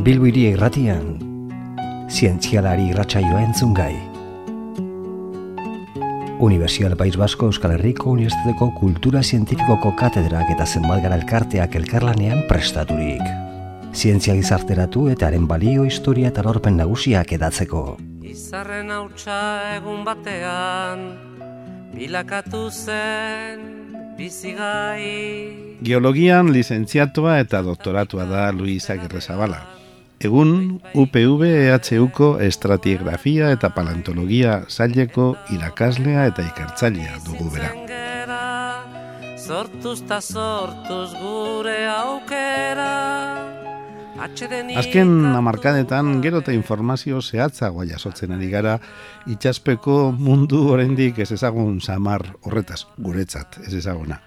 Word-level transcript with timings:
Bilbiri 0.00 0.46
irratian, 0.54 1.18
zientzialari 2.08 2.86
irratsaioa 2.88 3.42
entzun 3.44 3.74
gai. 3.76 3.92
Universial 6.40 6.94
País 6.96 7.18
Basko 7.20 7.50
Euskal 7.50 7.74
Herriko 7.74 8.14
Unibertsitateko 8.14 8.70
Kultura 8.78 9.20
Zientifikoko 9.20 9.90
Katedrak 10.00 10.54
eta 10.54 10.64
zenbat 10.64 11.02
gara 11.04 11.18
elkarteak 11.20 11.76
elkarlanean 11.76 12.46
prestaturik. 12.48 13.20
Zientzia 13.92 14.38
gizarteratu 14.38 15.10
eta 15.12 15.28
haren 15.28 15.44
balio 15.50 15.84
historia 15.84 16.30
eta 16.32 16.46
lorpen 16.46 16.80
nagusiak 16.80 17.34
edatzeko. 17.36 17.98
Izarren 18.24 18.88
hautsa 18.94 19.36
egun 19.74 20.00
batean, 20.06 21.02
bilakatu 21.92 22.70
zen 22.70 23.68
bizigai. 24.16 25.76
Geologian 25.84 26.54
lizentziatua 26.56 27.36
eta 27.44 27.60
doktoratua 27.68 28.24
da 28.32 28.46
Luis 28.56 28.88
Agirre 28.88 29.20
Zabala. 29.20 29.60
Egun 30.20 30.82
UPV 31.00 31.46
EHUko 31.48 32.26
estratigrafia 32.44 33.46
eta 33.54 33.70
paleontologia 33.72 34.58
zaileko 34.68 35.30
irakaslea 35.54 36.26
eta 36.28 36.44
ikertzailea 36.44 37.22
dugu 37.24 37.46
bera. 37.54 37.70
Sortuz 39.40 40.02
ta 40.04 40.20
sortuz 40.20 41.14
gure 41.16 41.78
aukera. 41.88 42.90
Azken 44.20 45.14
amarkadetan 45.24 46.18
gero 46.20 46.44
eta 46.44 46.52
informazio 46.52 47.22
zehatzagoa 47.24 47.88
jasotzen 47.88 48.36
ari 48.36 48.52
gara 48.52 48.76
itxaspeko 49.24 50.10
mundu 50.12 50.66
oraindik 50.74 51.24
ez 51.24 51.32
ezagun 51.32 51.80
samar 51.80 52.26
horretaz, 52.44 52.84
guretzat 52.98 53.62
ez 53.64 53.72
ezaguna. 53.72 54.20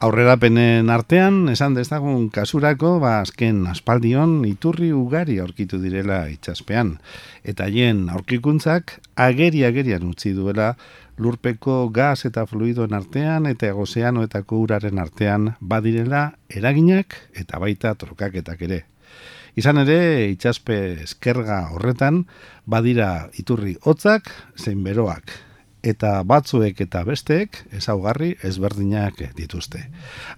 Aurrerapenen 0.00 0.88
artean, 0.88 1.50
esan 1.52 1.74
dezagun 1.76 2.30
kasurako, 2.32 2.94
ba, 3.02 3.18
azken 3.20 3.66
aspaldion 3.68 4.46
iturri 4.48 4.94
ugari 4.96 5.34
aurkitu 5.44 5.76
direla 5.82 6.22
itxaspean. 6.32 6.94
Eta 7.44 7.66
hien 7.68 8.06
aurkikuntzak 8.08 8.94
ageri-agerian 9.20 10.06
utzi 10.08 10.32
duela 10.32 10.70
lurpeko 11.20 11.90
gaz 11.92 12.24
eta 12.30 12.46
fluidoen 12.48 12.96
artean 12.96 13.50
eta 13.50 13.68
egozeanoetako 13.74 14.62
uraren 14.64 15.02
artean 15.04 15.50
badirela 15.60 16.30
eraginak 16.48 17.18
eta 17.44 17.60
baita 17.60 17.92
trokaketak 18.00 18.64
ere. 18.70 18.80
Izan 19.60 19.84
ere, 19.84 20.00
itxaspe 20.32 20.80
eskerga 21.04 21.66
horretan, 21.74 22.24
badira 22.64 23.28
iturri 23.36 23.76
hotzak 23.84 24.32
zein 24.56 24.80
beroak 24.80 25.49
eta 25.82 26.20
batzuek 26.28 26.80
eta 26.80 27.04
besteek 27.04 27.64
ezaugarri 27.76 28.34
ezberdinak 28.44 29.22
dituzte. 29.36 29.86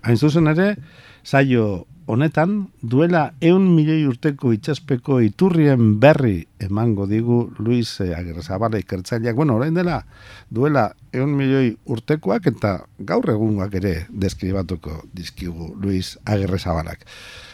Hain 0.02 0.18
zuzen 0.18 0.46
ere, 0.52 0.76
saio 1.24 1.86
honetan 2.06 2.68
duela 2.82 3.32
eun 3.40 3.68
milioi 3.76 4.04
urteko 4.10 4.52
itxaspeko 4.56 5.20
iturrien 5.22 6.00
berri 6.02 6.46
emango 6.60 7.06
digu 7.06 7.52
Luis 7.58 8.00
Agerrezabala 8.02 8.80
ikertzaileak. 8.82 9.36
Bueno, 9.36 9.56
orain 9.56 9.74
dela 9.74 10.02
duela 10.50 10.90
eun 11.12 11.36
milioi 11.38 11.76
urtekoak 11.86 12.48
eta 12.52 12.74
gaur 12.98 13.30
egungoak 13.30 13.74
ere 13.80 13.94
deskribatuko 14.10 15.02
dizkigu 15.14 15.74
Luis 15.80 16.18
Agerrezabalak. 16.24 17.06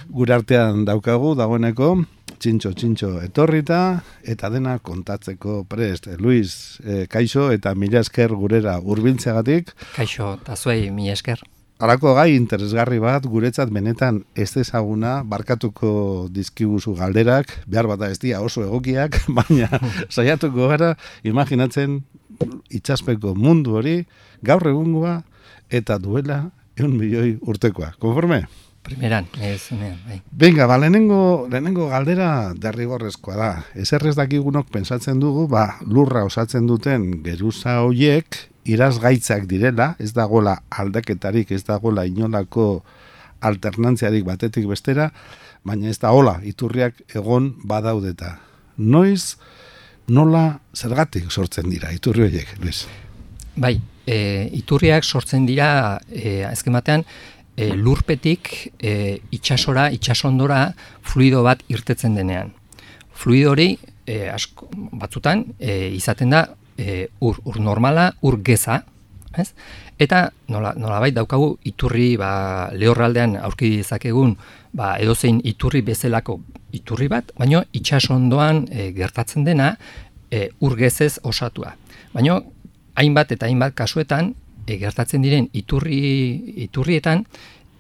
Gure 0.09 0.35
artean 0.35 0.85
daukagu 0.89 1.35
dagoeneko 1.37 1.97
txintxo, 2.39 2.73
txintxo 2.79 3.13
etorrita, 3.25 4.01
eta 4.23 4.51
dena 4.55 4.79
kontatzeko 4.79 5.63
prest. 5.69 6.09
Luis, 6.23 6.79
e, 6.85 7.07
kaixo 7.11 7.51
eta 7.55 7.75
mila 7.75 8.03
esker 8.05 8.35
gurera 8.39 8.79
urbiltzeagatik. 8.81 9.75
Kaixo, 9.97 10.35
eta 10.41 10.57
zuei 10.57 10.91
mila 10.95 11.17
esker. 11.19 11.43
Arako 11.79 12.17
gai 12.17 12.33
interesgarri 12.35 12.99
bat, 12.99 13.27
guretzat 13.31 13.71
benetan 13.71 14.25
ez 14.35 14.51
ezaguna, 14.59 15.21
barkatuko 15.23 16.27
dizkiguzu 16.35 16.97
galderak, 16.99 17.53
behar 17.71 17.87
bat 17.87 18.03
ez 18.09 18.19
dia 18.19 18.41
oso 18.43 18.65
egokiak, 18.67 19.21
baina 19.39 19.71
saiatuko 20.15 20.73
gara, 20.73 20.97
imaginatzen 21.23 22.01
itxaspeko 22.75 23.37
mundu 23.39 23.79
hori, 23.79 24.01
gaur 24.43 24.67
egungoa, 24.67 25.21
eta 25.71 25.99
duela 26.03 26.49
eun 26.79 26.99
milioi 26.99 27.37
urtekoa. 27.47 27.93
Konforme? 28.03 28.47
Primeran, 28.89 29.29
ez, 29.45 29.69
bai. 30.07 30.21
Venga, 30.33 30.67
ba, 30.67 30.79
lehenengo, 30.81 31.47
lehenengo 31.51 31.89
galdera 31.93 32.55
derrigorrezkoa 32.57 33.37
da. 33.37 33.51
Ez 33.77 33.93
errez 33.93 34.15
dakigunok 34.17 34.71
pensatzen 34.75 35.21
dugu, 35.21 35.47
ba, 35.53 35.67
lurra 35.85 36.25
osatzen 36.27 36.67
duten 36.71 37.11
geruza 37.27 37.83
hoiek 37.85 38.41
irazgaitzak 38.69 39.47
direla, 39.49 39.95
ez 40.01 40.13
dagola 40.17 40.59
aldaketarik, 40.71 41.53
ez 41.53 41.63
dagola 41.65 42.05
inolako 42.09 42.83
alternantziarik 43.45 44.27
batetik 44.27 44.67
bestera, 44.69 45.11
baina 45.65 45.89
ez 45.93 45.99
da 46.03 46.13
hola, 46.15 46.39
iturriak 46.47 47.01
egon 47.17 47.53
badaudeta. 47.69 48.37
Noiz, 48.79 49.37
nola 50.09 50.61
zergatik 50.77 51.31
sortzen 51.31 51.69
dira 51.71 51.93
iturri 51.95 52.27
horiek, 52.29 52.57
Luis? 52.63 52.85
Bai, 53.59 53.77
e, 54.07 54.49
iturriak 54.59 55.05
sortzen 55.05 55.47
dira, 55.49 55.99
e, 56.09 56.43
azken 56.49 56.77
batean, 56.79 57.05
e, 57.59 57.73
lurpetik 57.75 58.71
e, 58.79 59.19
itxasora, 59.35 59.89
itxasondora 59.91 60.63
fluido 61.03 61.43
bat 61.43 61.65
irtetzen 61.69 62.15
denean. 62.15 62.53
Fluido 63.19 63.51
hori 63.57 63.73
e, 64.07 64.29
asko, 64.31 64.71
batzutan 65.03 65.43
e, 65.59 65.91
izaten 65.99 66.31
da 66.31 66.45
e, 66.79 67.09
ur, 67.19 67.41
ur 67.45 67.59
normala, 67.61 68.13
ur 68.23 68.39
geza, 68.47 68.85
ez? 69.37 69.51
Eta 69.99 70.29
nola, 70.47 70.73
nola 70.79 71.03
daukagu 71.11 71.57
iturri 71.67 72.13
ba, 72.17 72.71
lehorraldean 72.73 73.35
aurki 73.43 73.75
dezakegun 73.81 74.37
ba, 74.73 74.95
edozein 75.03 75.41
iturri 75.43 75.83
bezalako 75.83 76.39
iturri 76.73 77.09
bat, 77.11 77.33
baino 77.39 77.65
itxasondoan 77.75 78.69
e, 78.71 78.93
gertatzen 78.95 79.45
dena 79.45 79.75
e, 80.31 80.49
ur 80.61 80.77
gezez 80.79 81.19
osatua. 81.27 81.75
Baino 82.15 82.39
hainbat 82.95 83.35
eta 83.35 83.51
hainbat 83.51 83.75
kasuetan 83.75 84.37
e, 84.69 84.77
gertatzen 84.77 85.25
diren 85.25 85.49
iturri, 85.57 85.99
iturrietan, 86.69 87.25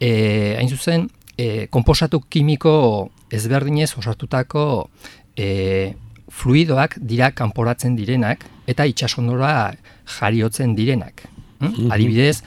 e, 0.00 0.56
hain 0.58 0.72
zuzen, 0.72 1.08
e, 1.36 1.68
komposatu 1.70 2.22
kimiko 2.28 3.10
ezberdinez 3.30 3.92
osatutako 4.00 4.88
e, 5.36 5.94
fluidoak 6.28 6.98
dira 7.00 7.30
kanporatzen 7.36 7.96
direnak 7.96 8.44
eta 8.68 8.86
itxasondora 8.88 9.74
jariotzen 10.18 10.74
direnak. 10.76 11.26
Hm? 11.60 11.90
Adibidez, 11.92 12.42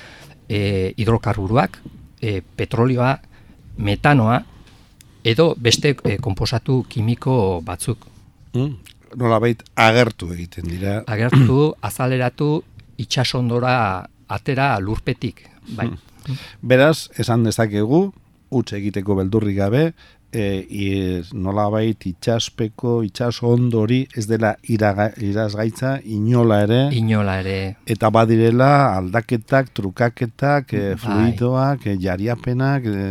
e, 0.50 0.94
hidrokarburuak, 0.98 1.78
e, 2.22 2.42
petrolioa, 2.42 3.16
metanoa, 3.78 4.42
edo 5.24 5.54
beste 5.58 5.96
e, 6.04 6.18
komposatu 6.18 6.82
kimiko 6.90 7.62
batzuk. 7.66 8.08
Mm. 8.54 8.90
Nola 9.20 9.42
agertu 9.76 10.30
egiten 10.32 10.70
dira. 10.72 11.02
Agertu, 11.08 11.74
azaleratu, 11.84 12.62
itxasondora 13.02 14.08
atera 14.32 14.74
lurpetik. 14.80 15.46
Bai. 15.76 15.92
Hmm. 15.92 16.40
Beraz, 16.62 17.10
esan 17.20 17.46
dezakegu, 17.48 18.08
utxe 18.52 18.78
egiteko 18.78 19.16
beldurri 19.20 19.56
gabe, 19.58 19.92
e, 20.32 20.66
iz, 20.70 21.32
nola 21.34 21.68
baita 21.72 22.08
itxaspeko, 22.10 23.02
itxas 23.08 23.42
ondori, 23.48 24.02
ez 24.18 24.26
dela 24.30 24.54
iraga, 24.72 25.10
irazgaitza, 25.22 25.98
inola 26.06 26.62
ere. 26.66 26.82
Inola 26.98 27.40
ere. 27.44 27.58
Eta 27.86 28.12
badirela 28.14 28.72
aldaketak, 28.98 29.74
trukaketak, 29.78 30.74
e, 30.74 30.86
bai. 30.94 31.02
fluidoak, 31.04 31.88
e, 31.88 31.98
jariapenak. 32.02 32.88
E... 32.88 33.10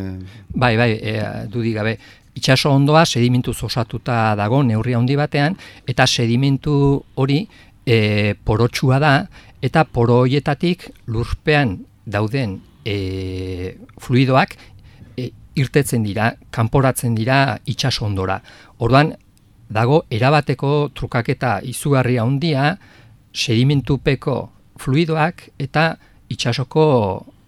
Bai, 0.54 0.74
bai, 0.80 0.92
e, 0.96 1.20
dudik 1.52 1.76
gabe. 1.76 1.98
Itxaso 2.40 2.70
ondoa 2.72 3.04
sedimentu 3.04 3.52
osatuta 3.52 4.34
dago 4.38 4.62
neurria 4.62 4.98
handi 4.98 5.16
batean, 5.18 5.56
eta 5.86 6.06
sedimentu 6.06 6.74
hori 7.16 7.42
e, 7.84 8.34
porotxua 8.44 9.00
da, 9.02 9.14
eta 9.62 9.84
poro 9.84 10.22
hoietatik 10.24 10.88
lurpean 11.06 11.78
dauden 12.06 12.58
e, 12.84 13.76
fluidoak 14.00 14.56
e, 15.16 15.30
irtetzen 15.60 16.04
dira, 16.04 16.32
kanporatzen 16.50 17.14
dira 17.14 17.58
ondora. 18.00 18.40
Orduan, 18.78 19.12
dago 19.70 20.04
erabateko 20.10 20.90
trukaketa 20.94 21.60
izugarri 21.62 22.18
handia 22.18 22.76
sedimentupeko 23.32 24.50
fluidoak 24.78 25.50
eta 25.58 25.96
itxasoko 26.30 26.84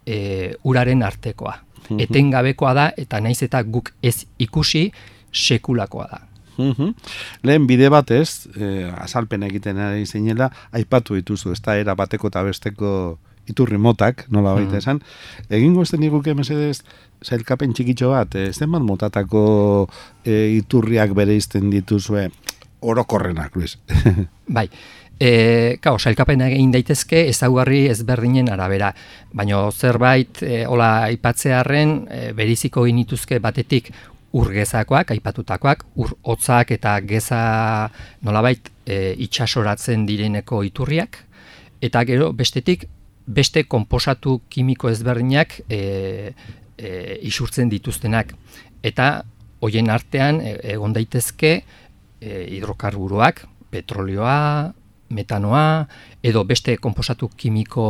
e, 0.06 0.54
uraren 0.64 1.02
artekoa. 1.02 1.56
Etengabekoa 1.98 2.74
da 2.74 2.90
eta 2.96 3.20
naiz 3.20 3.42
eta 3.42 3.62
guk 3.62 3.92
ez 4.02 4.24
ikusi 4.38 4.90
sekulakoa 5.32 6.06
da. 6.10 6.20
Uhum. 6.58 6.94
Lehen 7.42 7.66
bide 7.66 7.88
batez, 7.92 8.48
e, 8.56 8.90
azalpen 8.98 9.42
egiten 9.48 9.80
ari 9.80 10.06
zinela, 10.06 10.50
aipatu 10.72 11.16
dituzu, 11.18 11.52
ez 11.52 11.60
da 11.64 11.76
era 11.80 11.94
bateko 11.98 12.28
eta 12.32 12.42
besteko 12.46 13.18
iturri 13.50 13.78
motak, 13.78 14.26
nola 14.30 14.54
baita 14.54 14.78
esan. 14.78 15.00
Egingo 15.50 15.82
ez 15.82 15.92
niguke 15.98 16.34
mesedez, 16.38 16.82
zailkapen 17.24 17.74
txikitxo 17.74 18.12
bat, 18.12 18.36
ez 18.38 18.56
den 18.58 18.70
bat 18.74 18.84
motatako 18.86 19.44
e, 20.24 20.54
iturriak 20.58 21.14
bere 21.18 21.36
izten 21.36 21.70
dituzue, 21.72 22.28
orokorrenak, 22.82 23.56
Luis. 23.56 23.78
bai, 24.58 24.68
E, 25.22 25.78
kao, 25.78 26.00
sailkapen 26.02 26.40
egin 26.42 26.72
daitezke 26.74 27.20
ezaugarri 27.30 27.84
ezberdinen 27.92 28.48
arabera, 28.50 28.88
baina 29.30 29.60
zerbait 29.70 30.40
e, 30.42 30.64
hola 30.66 31.04
aipatzearren 31.12 31.92
e, 32.10 32.22
beriziko 32.34 32.82
ginituzke 32.88 33.38
batetik 33.44 33.92
ur 34.32 34.48
gezakoak, 34.52 35.12
aipatutakoak, 35.12 35.84
ur 36.00 36.14
hotzak 36.24 36.72
eta 36.72 36.96
geza 37.04 37.42
nolabait 38.24 38.70
e, 38.86 39.12
itxasoratzen 39.26 40.06
direneko 40.08 40.62
iturriak, 40.64 41.18
eta 41.84 42.04
gero 42.08 42.32
bestetik 42.32 42.86
beste 43.26 43.64
konposatu 43.64 44.40
kimiko 44.50 44.90
ezberdinak 44.90 45.60
e, 45.68 46.32
e, 46.78 47.18
isurtzen 47.28 47.70
dituztenak. 47.70 48.32
Eta 48.82 49.22
hoien 49.62 49.90
artean 49.92 50.40
e, 50.40 50.56
egon 50.74 50.94
daitezke 50.96 51.52
e, 51.58 52.30
hidrokarburoak, 52.56 53.44
petrolioa, 53.72 54.72
metanoa, 55.12 55.86
edo 56.24 56.44
beste 56.48 56.78
konposatu 56.80 57.28
kimiko 57.36 57.86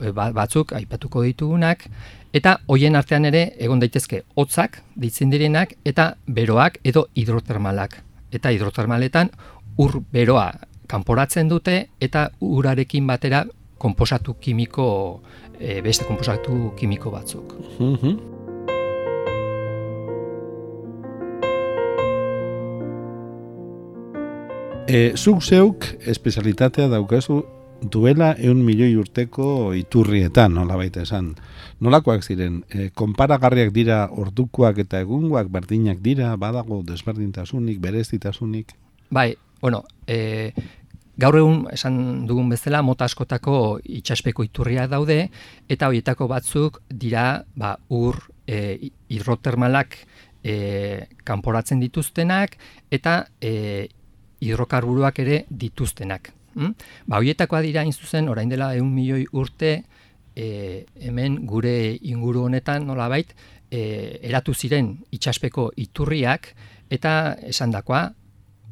e, 0.00 0.14
ba, 0.16 0.30
batzuk 0.36 0.74
aipatuko 0.78 1.24
ditugunak, 1.26 1.84
eta 2.32 2.60
hoien 2.70 2.96
artean 2.96 3.26
ere 3.26 3.42
egon 3.58 3.80
daitezke 3.82 4.22
hotzak 4.38 4.80
ditzen 4.94 5.30
direnak 5.30 5.74
eta 5.84 6.14
beroak 6.26 6.78
edo 6.84 7.08
hidrotermalak. 7.14 8.00
Eta 8.30 8.52
hidrotermaletan 8.54 9.30
ur 9.78 10.00
beroa 10.12 10.52
kanporatzen 10.90 11.48
dute 11.48 11.76
eta 12.00 12.28
urarekin 12.40 13.06
batera 13.06 13.44
konposatu 13.78 14.36
kimiko 14.40 15.22
e, 15.58 15.80
beste 15.82 16.04
konposatu 16.04 16.74
kimiko 16.76 17.10
batzuk. 17.10 17.54
Mhm. 17.78 18.18
E, 24.90 25.12
zuk 25.16 25.42
zeuk 25.42 25.86
espezialitatea 26.10 26.88
daukazu 26.90 27.44
duela 27.82 28.34
eun 28.38 28.64
milioi 28.64 28.94
urteko 29.00 29.72
iturrietan, 29.76 30.54
nola 30.54 30.76
baita 30.76 31.02
esan. 31.02 31.34
Nolakoak 31.80 32.24
ziren, 32.24 32.62
e, 32.68 32.90
konparagarriak 32.94 33.72
dira 33.72 34.02
ordukoak 34.10 34.78
eta 34.84 35.00
egungoak 35.00 35.48
berdinak 35.52 36.02
dira, 36.04 36.34
badago 36.36 36.82
desberdintasunik, 36.86 37.80
berezitasunik? 37.80 38.74
Bai, 39.10 39.34
bueno, 39.60 39.84
e, 40.06 40.52
gaur 41.20 41.36
egun 41.36 41.62
esan 41.72 42.26
dugun 42.28 42.48
bezala 42.52 42.82
mota 42.82 43.04
askotako 43.08 43.80
itxaspeko 43.84 44.44
iturria 44.46 44.86
daude 44.88 45.28
eta 45.68 45.88
horietako 45.88 46.28
batzuk 46.30 46.80
dira 46.88 47.44
ba, 47.56 47.76
ur 47.88 48.20
e, 48.46 48.90
hidrotermalak 49.08 49.96
e, 50.42 51.06
kanporatzen 51.24 51.80
dituztenak 51.80 52.56
eta 52.90 53.24
e, 53.40 53.88
hidrokarburuak 54.40 55.18
ere 55.20 55.44
dituztenak. 55.50 56.32
Mm? 56.54 56.74
Ba, 57.06 57.20
hoietakoa 57.20 57.62
dira 57.64 57.84
hain 57.84 57.92
zuzen, 57.92 58.28
orain 58.28 58.50
dela 58.50 58.72
eun 58.76 58.92
milioi 58.94 59.26
urte, 59.32 59.84
e, 60.34 60.86
hemen 61.00 61.44
gure 61.46 61.98
inguru 62.02 62.46
honetan 62.48 62.86
nolabait, 62.86 63.34
e, 63.70 64.18
eratu 64.22 64.54
ziren 64.54 64.96
itxaspeko 65.14 65.70
iturriak, 65.76 66.54
eta 66.90 67.36
esandakoa 67.46 68.08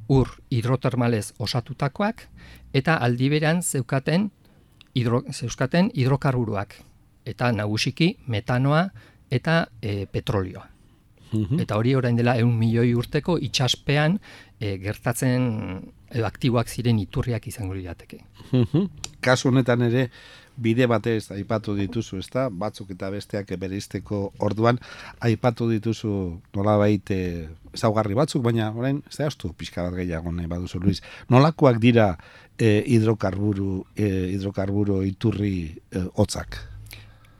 ur 0.08 0.32
hidrotermalez 0.50 1.32
osatutakoak, 1.38 2.24
eta 2.72 2.96
aldiberan 2.96 3.62
zeukaten, 3.62 4.30
hidro, 4.94 5.22
zeuskaten 5.32 5.92
hidrokarburuak, 5.94 6.74
eta 7.28 7.52
nagusiki 7.52 8.16
metanoa 8.26 8.88
eta 9.30 9.66
e, 9.82 10.06
petrolioa. 10.06 10.77
Mhm. 11.32 11.60
Eta 11.60 11.76
hori 11.76 11.94
orain 11.94 12.16
dela 12.16 12.38
eun 12.40 12.54
milioi 12.58 12.94
urteko 12.94 13.38
itxaspean 13.38 14.18
e, 14.60 14.76
gertatzen 14.82 15.48
edo 16.08 16.26
aktiboak 16.26 16.68
ziren 16.68 16.98
iturriak 16.98 17.46
izango 17.46 17.74
lirateke. 17.74 18.22
Mhm. 18.52 18.88
Kasu 19.20 19.48
honetan 19.48 19.82
ere 19.82 20.08
bide 20.58 20.86
batez 20.90 21.30
aipatu 21.30 21.74
dituzu, 21.78 22.18
ezta? 22.18 22.48
Batzuk 22.50 22.90
eta 22.90 23.10
besteak 23.14 23.52
bereizteko 23.60 24.32
orduan 24.38 24.80
aipatu 25.20 25.68
dituzu 25.70 26.12
nolabait 26.56 27.12
eh, 27.14 27.46
ezaugarri 27.74 28.16
batzuk, 28.18 28.42
baina 28.42 28.72
orain 28.74 29.02
zehaztu 29.10 29.52
pixka 29.56 29.84
bat 29.86 29.94
gehiago 30.00 30.32
nahi 30.32 30.50
baduzu 30.50 30.80
Luis. 30.82 31.02
Nolakoak 31.30 31.78
dira 31.82 32.10
eh, 32.58 32.82
hidrokarburu 32.86 33.84
eh, 33.96 34.34
hidrokarburo 34.34 35.02
iturri 35.06 35.54
eh, 35.92 36.06
hotzak? 36.16 36.58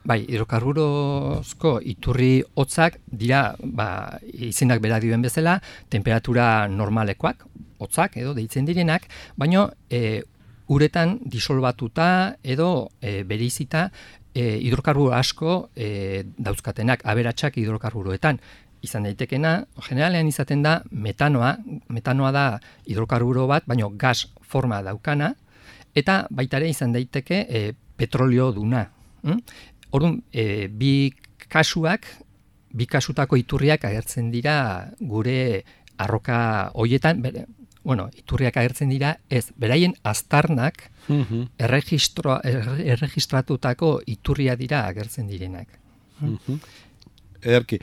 Bai, 0.07 0.23
hidrokarburozko 0.23 1.73
iturri 1.83 2.39
hotzak 2.55 2.99
dira, 3.11 3.55
ba, 3.59 4.19
izenak 4.31 4.79
bera 4.81 4.99
dioen 5.03 5.21
bezala, 5.21 5.57
temperatura 5.91 6.67
normalekoak, 6.71 7.43
hotzak 7.83 8.15
edo 8.21 8.33
deitzen 8.37 8.67
direnak, 8.67 9.09
baino 9.37 9.67
e, 9.89 10.21
uretan 10.69 11.17
disolbatuta 11.25 12.37
edo 12.43 12.89
e, 13.01 13.23
bereizita 13.27 13.89
e, 14.33 14.57
hidrokarburo 14.63 15.13
asko 15.17 15.69
e, 15.75 16.23
dauzkatenak, 16.37 17.03
aberatsak 17.03 17.59
hidrokarburoetan. 17.59 18.39
Izan 18.85 19.03
daitekena, 19.03 19.65
generalean 19.83 20.29
izaten 20.29 20.61
da 20.63 20.77
metanoa, 20.91 21.57
metanoa 21.91 22.31
da 22.31 22.45
hidrokarburo 22.87 23.49
bat, 23.51 23.67
baino 23.67 23.89
gas 23.99 24.29
forma 24.39 24.79
daukana, 24.85 25.33
eta 25.97 26.21
baitare 26.31 26.69
izan 26.71 26.95
daiteke 26.95 27.43
e, 27.43 27.65
petrolio 27.99 28.53
duna. 28.55 28.85
Mm? 29.23 29.41
Orduan, 29.91 30.23
e, 30.31 30.67
bi 30.71 31.13
kasuak, 31.49 32.05
bi 32.71 32.85
kasutako 32.85 33.37
iturriak 33.39 33.85
agertzen 33.85 34.29
dira 34.31 34.91
gure 34.99 35.63
arroka 35.97 36.69
hoietan, 36.73 37.21
bere, 37.23 37.45
bueno, 37.83 38.09
iturriak 38.13 38.57
agertzen 38.61 38.89
dira, 38.89 39.15
ez, 39.29 39.47
beraien 39.57 39.95
aztarnak 40.03 40.91
Mhm. 41.07 41.47
erregistro, 41.57 42.39
erre- 42.43 42.85
erregistratutako 42.93 44.01
iturria 44.05 44.55
dira 44.55 44.85
agertzen 44.87 45.27
direnak. 45.27 45.67
Mhm. 46.21 46.59
Ederki. 47.41 47.79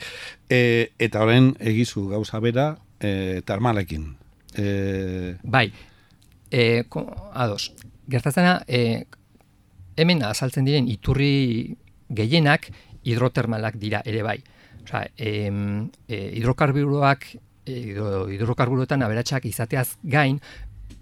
E, 0.49 0.91
eta 0.99 1.21
orain 1.25 1.55
egizu 1.59 2.07
gauza 2.09 2.39
bera 2.39 2.77
e, 3.01 3.41
termalekin. 3.45 4.15
E, 4.55 5.35
Bai, 5.43 5.71
e, 6.51 6.83
ko, 6.89 7.03
ados, 7.33 7.73
gertatzena, 8.07 8.63
e, 8.67 9.03
hemen 9.97 10.23
azaltzen 10.23 10.65
diren 10.65 10.87
iturri 10.87 11.75
gehienak 12.09 12.69
hidrotermalak 13.03 13.75
dira 13.77 14.01
ere 14.05 14.23
bai. 14.23 14.39
Osea, 14.83 15.07
em, 15.17 15.89
e, 16.07 16.31
hidrokarburoak, 16.37 17.25
e, 17.65 17.71
hidro- 17.91 18.29
hidrokarburoetan 18.31 19.01
aberatsak 19.03 19.45
izateaz 19.45 19.97
gain, 20.03 20.39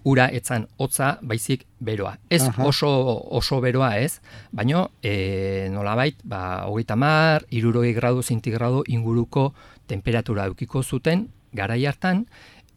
ura 0.06 0.26
etzan 0.30 0.66
hotza 0.78 1.18
baizik 1.22 1.64
beroa. 1.80 2.16
Ez 2.30 2.42
Aha. 2.42 2.64
oso 2.66 2.88
oso 3.30 3.60
beroa 3.60 3.98
ez, 3.98 4.20
baino 4.52 4.90
e, 5.02 5.68
nolabait, 5.70 6.16
ba, 6.24 6.66
hogeita 6.66 6.96
mar, 6.96 7.44
irurogei 7.50 7.92
gradu 7.94 8.22
zintigrado 8.22 8.82
inguruko 8.86 9.52
temperatura 9.86 10.46
eukiko 10.46 10.82
zuten 10.82 11.28
garai 11.52 11.84
hartan, 11.86 12.26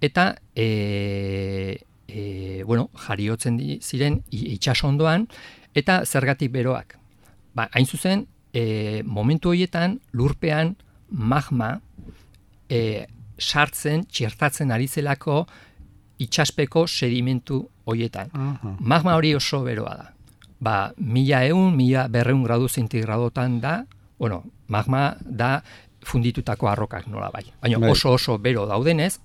eta 0.01 0.35
e, 0.55 1.79
e, 2.07 2.63
bueno, 2.65 2.89
jariotzen 2.93 3.59
ziren 3.81 4.23
i- 4.31 4.53
itsasondoan 4.53 5.27
eta 5.75 6.03
zergatik 6.05 6.51
beroak. 6.51 6.98
Ba, 7.53 7.69
hain 7.73 7.85
zuzen, 7.85 8.27
e, 8.53 9.01
momentu 9.05 9.49
horietan 9.49 9.99
lurpean 10.11 10.75
magma 11.09 11.79
e, 12.69 13.07
sartzen, 13.39 14.05
txertatzen 14.05 14.71
ari 14.71 14.87
zelako 14.87 15.45
itxaspeko 16.19 16.85
sedimentu 16.87 17.63
horietan. 17.85 18.29
aha. 18.33 18.75
Magma 18.79 19.15
hori 19.15 19.33
oso 19.35 19.63
beroa 19.63 19.95
da. 19.95 20.09
Ba, 20.59 20.91
mila 20.97 21.45
eun, 21.47 21.75
mila 21.75 22.07
berreun 22.11 22.43
gradu 22.43 22.67
zintigradotan 22.67 23.59
da, 23.61 23.85
bueno, 24.19 24.43
magma 24.67 25.15
da 25.23 25.61
funditutako 26.03 26.67
arrokak 26.67 27.07
nola 27.07 27.29
bai. 27.31 27.45
Baina 27.61 27.79
Bai. 27.79 27.91
oso 27.91 28.13
oso 28.13 28.37
bero 28.37 28.65
daudenez, 28.67 29.19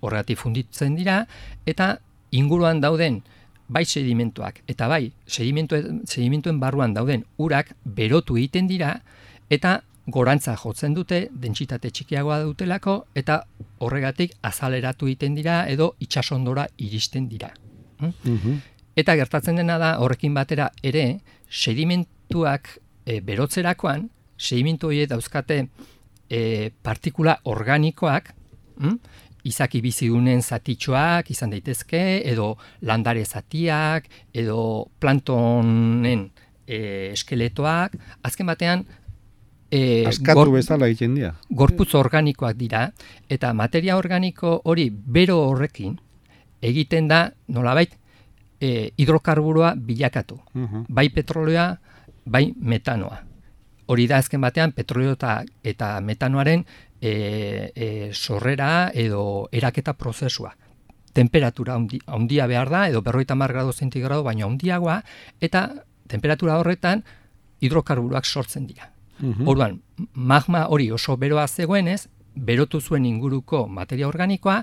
horregatik 0.00 0.38
funditzen 0.38 0.96
dira, 0.96 1.26
eta 1.66 1.96
inguruan 2.30 2.80
dauden 2.80 3.22
bai 3.68 3.84
sedimentuak, 3.84 4.62
eta 4.68 4.88
bai 4.88 5.10
sedimentu, 5.26 5.76
sedimentuen 6.06 6.60
barruan 6.60 6.94
dauden 6.94 7.24
urak 7.38 7.74
berotu 7.84 8.36
egiten 8.36 8.68
dira, 8.70 9.00
eta 9.50 9.80
gorantza 10.06 10.54
jotzen 10.56 10.94
dute, 10.94 11.26
dentsitate 11.32 11.90
txikiagoa 11.90 12.40
dutelako, 12.44 12.96
eta 13.14 13.40
horregatik 13.82 14.36
azaleratu 14.46 15.10
egiten 15.10 15.34
dira, 15.34 15.64
edo 15.68 15.94
itsasondora 16.00 16.68
iristen 16.78 17.28
dira. 17.28 17.50
Mhm. 17.98 18.58
Eta 18.96 19.14
gertatzen 19.16 19.56
dena 19.56 19.76
da 19.78 19.98
horrekin 20.00 20.34
batera 20.34 20.70
ere 20.82 21.20
sedimentuak 21.50 22.78
e, 23.04 23.20
berotzerakoan, 23.20 24.08
sedimentu 24.38 24.88
horiek 24.88 25.10
dauzkate 25.10 25.66
e, 26.30 26.70
partikula 26.82 27.36
organikoak, 27.44 28.32
mm? 28.78 28.96
Izaki 29.46 29.80
bizigunen 29.84 30.42
zatitxoak 30.42 31.30
izan 31.30 31.50
daitezke, 31.54 32.00
edo 32.28 32.56
landare 32.82 33.24
zatiak, 33.24 34.08
edo 34.34 34.88
plantonen 35.00 36.26
e, 36.66 37.12
eskeletoak, 37.12 37.94
azken 38.26 38.46
batean 38.50 38.84
e, 39.70 40.04
Askatu 40.06 40.38
gor- 40.40 40.52
bezala 40.54 40.88
egiten 40.90 41.14
dira. 41.18 41.34
gorputz 41.50 41.92
organikoak 41.94 42.56
dira, 42.58 42.88
eta 43.28 43.52
materia 43.54 43.96
organiko 43.98 44.60
hori 44.64 44.88
bero 44.90 45.38
horrekin 45.50 45.96
egiten 46.62 47.08
da 47.08 47.30
nolabait 47.48 47.92
e, 48.60 48.90
hidrokarburoa 48.96 49.74
bilakatu. 49.76 50.40
Mhm. 50.54 50.86
Bai 50.88 51.08
petrolioa, 51.10 51.76
bai 52.24 52.52
metanoa. 52.56 53.22
Hori 53.86 54.06
da 54.10 54.16
azken 54.18 54.40
batean 54.42 54.72
petrolio 54.74 55.12
eta, 55.14 55.44
eta 55.62 56.00
metanoaren 56.02 56.64
e, 57.00 57.72
e, 57.74 58.10
sorrera 58.12 58.90
edo 58.94 59.48
eraketa 59.52 59.94
prozesua. 59.94 60.56
Temperatura 61.12 61.76
handia 61.76 62.46
behar 62.46 62.70
da, 62.70 62.88
edo 62.88 63.02
berroita 63.02 63.34
mar 63.34 63.52
grado 63.52 63.72
zentigrado, 63.72 64.22
baina 64.22 64.46
handiagoa, 64.46 65.02
eta 65.40 65.84
temperatura 66.08 66.58
horretan 66.60 67.04
hidrokarburoak 67.60 68.26
sortzen 68.26 68.66
dira. 68.66 68.92
Mm 69.18 69.48
Orduan, 69.48 69.80
magma 70.12 70.66
hori 70.68 70.90
oso 70.92 71.16
beroa 71.16 71.46
zegoenez, 71.48 72.08
berotu 72.36 72.80
zuen 72.80 73.06
inguruko 73.06 73.66
materia 73.66 74.08
organikoa, 74.08 74.60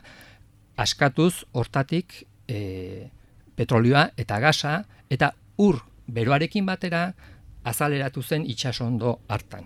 askatuz 0.78 1.46
hortatik 1.52 2.24
e, 2.48 3.10
petrolioa 3.56 4.12
eta 4.18 4.40
gasa, 4.40 4.84
eta 5.10 5.34
ur 5.58 5.82
beroarekin 6.08 6.66
batera 6.66 7.14
azaleratu 7.64 8.22
zen 8.22 8.46
itxasondo 8.46 9.20
hartan. 9.28 9.66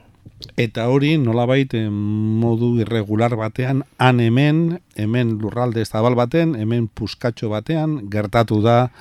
Eta 0.58 0.86
hori 0.94 1.16
nolabait 1.18 1.72
modu 1.90 2.76
irregular 2.82 3.34
batean 3.38 3.82
han 3.98 4.20
hemen, 4.22 4.80
hemen 4.96 5.38
lurralde 5.42 5.86
zabal 5.86 6.16
baten, 6.18 6.54
hemen 6.56 6.88
puskatxo 6.94 7.50
batean 7.50 8.04
gertatu 8.14 8.62
da 8.62 8.92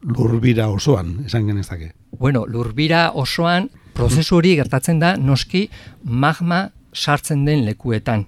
lurbira 0.00 0.70
osoan, 0.72 1.18
esan 1.26 1.46
genezake. 1.46 1.92
Bueno, 2.16 2.46
lurbira 2.46 3.10
osoan 3.14 3.68
prozesu 3.94 4.38
hori 4.38 4.54
gertatzen 4.56 5.00
da 5.02 5.14
noski 5.16 5.66
magma 6.04 6.70
sartzen 6.94 7.44
den 7.44 7.66
lekuetan. 7.66 8.24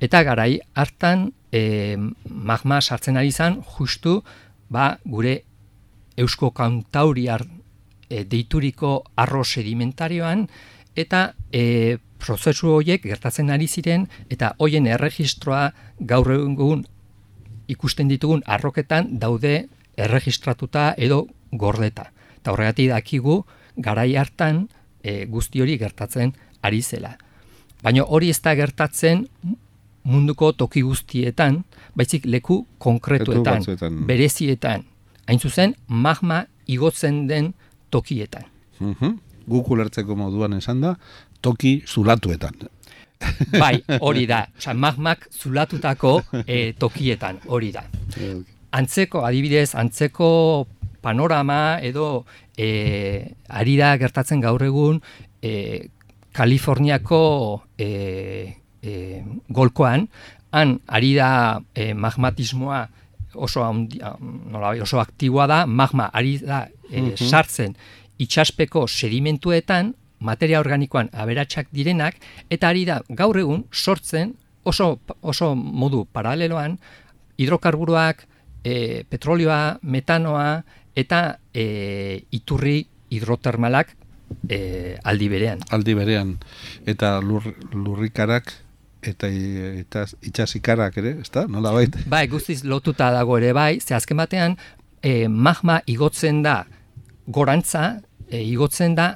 Eta 0.00 0.22
garai 0.22 0.60
hartan 0.74 1.32
e, 1.50 1.96
magma 2.28 2.80
sartzen 2.80 3.18
ari 3.18 3.32
zan 3.32 3.58
justu 3.76 4.22
ba, 4.70 4.98
gure 5.04 5.42
eusko 6.16 6.52
kantauriar 6.54 7.44
e, 8.08 8.24
deituriko 8.24 9.02
arro 9.16 9.44
sedimentarioan 9.44 10.46
eta 10.98 11.32
e, 11.52 11.98
prozesu 12.18 12.72
horiek 12.74 13.04
gertatzen 13.06 13.50
ari 13.54 13.68
ziren 13.68 14.06
eta 14.30 14.54
hoien 14.58 14.86
erregistroa 14.90 15.68
gaur 16.00 16.32
egun 16.34 16.84
ikusten 17.68 18.08
ditugun 18.10 18.42
arroketan 18.46 19.18
daude 19.22 19.68
erregistratuta 19.96 20.94
edo 20.96 21.26
gordeta. 21.52 22.08
Eta 22.40 22.52
horregatik 22.52 22.90
dakigu 22.90 23.42
garai 23.76 24.10
hartan 24.16 24.66
e, 25.02 25.24
guzti 25.26 25.62
hori 25.62 25.78
gertatzen 25.78 26.34
ari 26.62 26.82
zela. 26.82 27.14
Baina 27.82 28.04
hori 28.04 28.30
ez 28.30 28.40
da 28.42 28.54
gertatzen 28.58 29.26
munduko 30.08 30.52
toki 30.56 30.82
guztietan, 30.82 31.62
baizik 31.94 32.24
leku 32.26 32.62
konkretuetan, 32.78 33.64
berezietan, 34.08 34.86
hain 35.28 35.38
zuzen 35.38 35.74
magma 35.86 36.46
igotzen 36.66 37.26
den 37.28 37.52
tokietan. 37.90 38.44
Mm 38.80 38.94
-hmm. 38.94 39.18
Guk 39.48 39.70
ulertzeko 39.74 40.16
moduan 40.18 40.58
esan 40.58 40.82
da, 40.84 40.94
toki 41.40 41.78
zulatuetan. 41.86 42.68
Bai, 43.62 43.80
hori 44.00 44.26
da. 44.30 44.44
Osa, 44.58 44.74
magmak 44.74 45.26
zulatutako 45.32 46.18
e, 46.44 46.72
tokietan, 46.78 47.40
hori 47.50 47.72
da. 47.74 47.84
Antzeko, 48.78 49.24
adibidez, 49.26 49.72
antzeko 49.78 50.30
panorama 51.02 51.78
edo 51.82 52.24
e, 52.56 52.68
ari 53.48 53.76
da 53.78 53.94
gertatzen 53.98 54.42
gaur 54.44 54.62
egun 54.66 55.00
e, 55.42 55.88
Kaliforniako 56.38 57.22
e, 57.78 57.88
e, 58.82 58.94
golkoan, 59.48 60.06
han 60.54 60.78
ari 60.86 61.14
da 61.16 61.30
e, 61.74 61.92
magmatismoa 61.94 62.84
oso, 63.34 63.64
nola, 63.72 64.74
oso 64.82 65.00
aktiboa 65.00 65.46
da, 65.50 65.62
magma 65.66 66.10
ari 66.12 66.38
da 66.42 66.66
e, 66.90 67.16
sartzen 67.16 67.74
itxaspeko 68.18 68.86
sedimentuetan, 68.88 69.94
materia 70.20 70.60
organikoan 70.60 71.10
aberatsak 71.12 71.68
direnak, 71.72 72.18
eta 72.50 72.72
ari 72.72 72.84
da 72.88 73.00
gaur 73.08 73.38
egun 73.38 73.64
sortzen 73.72 74.34
oso, 74.64 74.98
oso 75.22 75.54
modu 75.54 76.04
paraleloan 76.12 76.78
hidrokarburoak, 77.38 78.24
e, 78.64 79.04
petrolioa, 79.08 79.78
metanoa, 79.82 80.62
eta 80.98 81.38
e, 81.54 82.24
iturri 82.34 82.80
hidrotermalak 83.14 83.94
e, 84.50 84.96
aldi 85.04 85.28
berean. 85.30 85.62
Aldi 85.70 85.94
berean. 85.94 86.34
Eta 86.86 87.18
lur, 87.22 87.46
lurrikarak 87.72 88.52
eta 89.06 89.30
eta 89.30 90.04
itxasikarak 90.26 90.98
ere, 90.98 91.14
ezta? 91.22 91.46
Nola 91.46 91.72
bait? 91.76 91.94
Bai, 92.10 92.26
guztiz 92.28 92.64
lotuta 92.66 93.12
dago 93.14 93.38
ere 93.38 93.54
bai, 93.54 93.78
ze 93.80 93.94
azken 93.94 94.18
batean 94.18 94.58
e, 95.02 95.28
magma 95.28 95.78
igotzen 95.86 96.42
da 96.42 96.64
gorantza, 97.28 98.00
e, 98.30 98.42
igotzen 98.42 98.94
da 98.94 99.08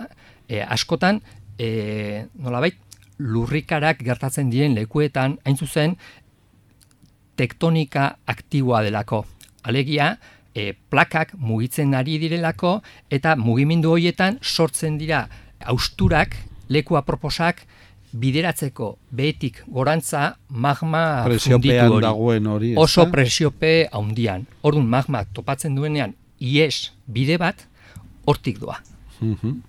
e, 0.48 0.62
askotan 0.62 1.20
e, 1.58 2.26
nola 2.34 2.60
bait, 2.64 2.78
lurrikarak 3.22 4.02
gertatzen 4.02 4.50
diren 4.50 4.74
lekuetan, 4.74 5.38
hain 5.44 5.56
zuzen, 5.56 5.96
tektonika 7.38 8.16
aktiboa 8.26 8.82
delako. 8.82 9.22
Alegia, 9.68 10.16
e, 10.54 10.72
plakak 10.90 11.36
mugitzen 11.38 11.94
ari 11.94 12.18
direlako, 12.22 12.80
eta 13.10 13.36
mugimendu 13.36 13.94
horietan 13.94 14.40
sortzen 14.42 14.98
dira 14.98 15.26
austurak, 15.70 16.34
leku 16.72 16.98
aproposak, 16.98 17.62
bideratzeko 18.12 18.98
behetik 19.10 19.62
gorantza 19.72 20.34
magma 20.48 21.24
presiopean 21.24 21.96
dagoen 22.04 22.46
hori. 22.46 22.74
Oso 22.76 23.06
presiope 23.10 23.88
handian. 23.92 24.44
Orduan 24.62 24.88
magma 24.92 25.24
topatzen 25.24 25.74
duenean 25.78 26.12
ies 26.38 26.92
bide 27.06 27.38
bat 27.40 27.64
hortik 28.28 28.60
doa. 28.60 28.76
Mm 29.22 29.60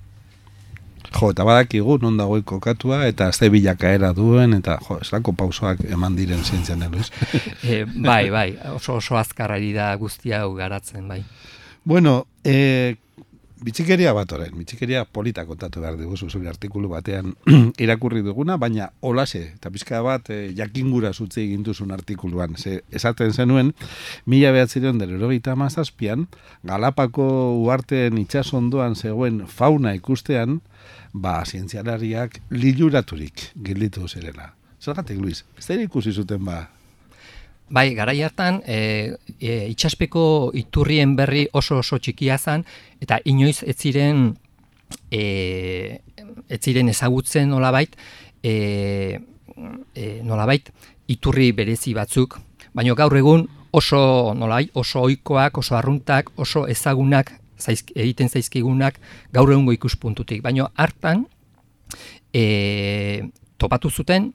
Jo, 1.13 1.29
eta 1.29 1.43
badakigu 1.45 1.99
non 2.01 2.15
dagoen 2.17 2.43
kokatua 2.43 3.03
eta 3.05 3.31
ze 3.31 3.49
bilakaera 3.53 4.13
duen 4.17 4.53
eta 4.57 4.79
jo, 4.87 4.97
eslako 5.01 5.33
pausoak 5.37 5.83
eman 5.93 6.15
diren 6.15 6.41
zientzian, 6.43 6.81
Luis. 6.91 7.11
e, 7.69 7.83
bai, 7.85 8.29
bai, 8.33 8.47
oso 8.73 8.95
oso 8.95 9.17
azkarrari 9.19 9.73
da 9.73 9.93
guztia 9.95 10.41
garatzen, 10.57 11.07
bai. 11.07 11.21
Bueno, 11.83 12.25
eh, 12.43 12.95
Bitxikeria 13.63 14.11
bat 14.11 14.31
orain, 14.35 14.51
bitxikeria 14.59 15.05
polita 15.07 15.45
kontatu 15.47 15.79
behar 15.79 15.95
dugu 15.95 16.17
zuzuri 16.17 16.49
artikulu 16.51 16.89
batean 16.91 17.31
irakurri 17.83 18.19
duguna, 18.25 18.57
baina 18.59 18.89
olase, 18.99 19.43
eta 19.53 19.71
pizka 19.71 20.01
bat 20.03 20.27
e, 20.35 20.39
jakingura 20.57 21.13
zutzi 21.13 21.45
egintuzun 21.45 21.93
artikuluan. 21.95 22.57
Ze, 22.59 22.81
esaten 22.91 23.31
zenuen, 23.31 23.71
mila 24.27 24.51
behatzireon 24.51 24.99
dero 24.99 25.15
erogeita 25.15 25.55
mazazpian, 25.55 26.27
Galapako 26.67 27.29
uarteen 27.63 28.19
itxasondoan 28.19 28.99
zegoen 28.99 29.45
fauna 29.47 29.95
ikustean, 29.95 30.59
ba, 31.13 31.39
zientzialariak 31.47 32.41
liluraturik 32.51 33.49
gilditu 33.55 34.09
zerela. 34.09 34.51
Zergatik, 34.83 35.23
Luis, 35.23 35.45
ez 35.55 35.69
da 35.69 35.79
ikusi 35.79 36.11
zuten 36.11 36.43
ba, 36.43 36.65
Bai, 37.73 37.95
garai 37.97 38.19
hartan 38.21 38.59
e, 38.69 39.15
e, 39.41 39.65
itxaspeko 39.71 40.51
iturrien 40.53 41.15
berri 41.17 41.47
oso 41.57 41.79
oso 41.81 41.97
txikia 41.97 42.35
zen, 42.37 42.61
eta 43.01 43.17
inoiz 43.25 43.63
ez 43.65 43.73
ziren, 43.81 44.27
e, 45.09 45.23
ez 46.53 46.59
ziren 46.61 46.91
ezagutzen 46.93 47.49
nolabait, 47.49 47.95
e, 48.45 48.53
e, 49.97 50.05
nolabait 50.21 50.69
iturri 51.09 51.49
berezi 51.57 51.95
batzuk, 51.97 52.37
baina 52.77 52.93
gaur 52.99 53.17
egun 53.17 53.47
oso 53.73 54.03
nolai, 54.37 54.67
oso 54.77 55.01
oikoak, 55.07 55.57
oso 55.57 55.73
arruntak, 55.79 56.29
oso 56.37 56.67
ezagunak 56.69 57.31
zaizk, 57.57 57.89
egiten 57.97 58.29
zaizkigunak 58.29 58.99
gaur 59.33 59.49
egungo 59.49 59.73
ikuspuntutik. 59.73 60.43
Baina 60.45 60.69
hartan 60.77 61.25
e, 62.29 63.31
topatu 63.57 63.89
zuten, 63.89 64.29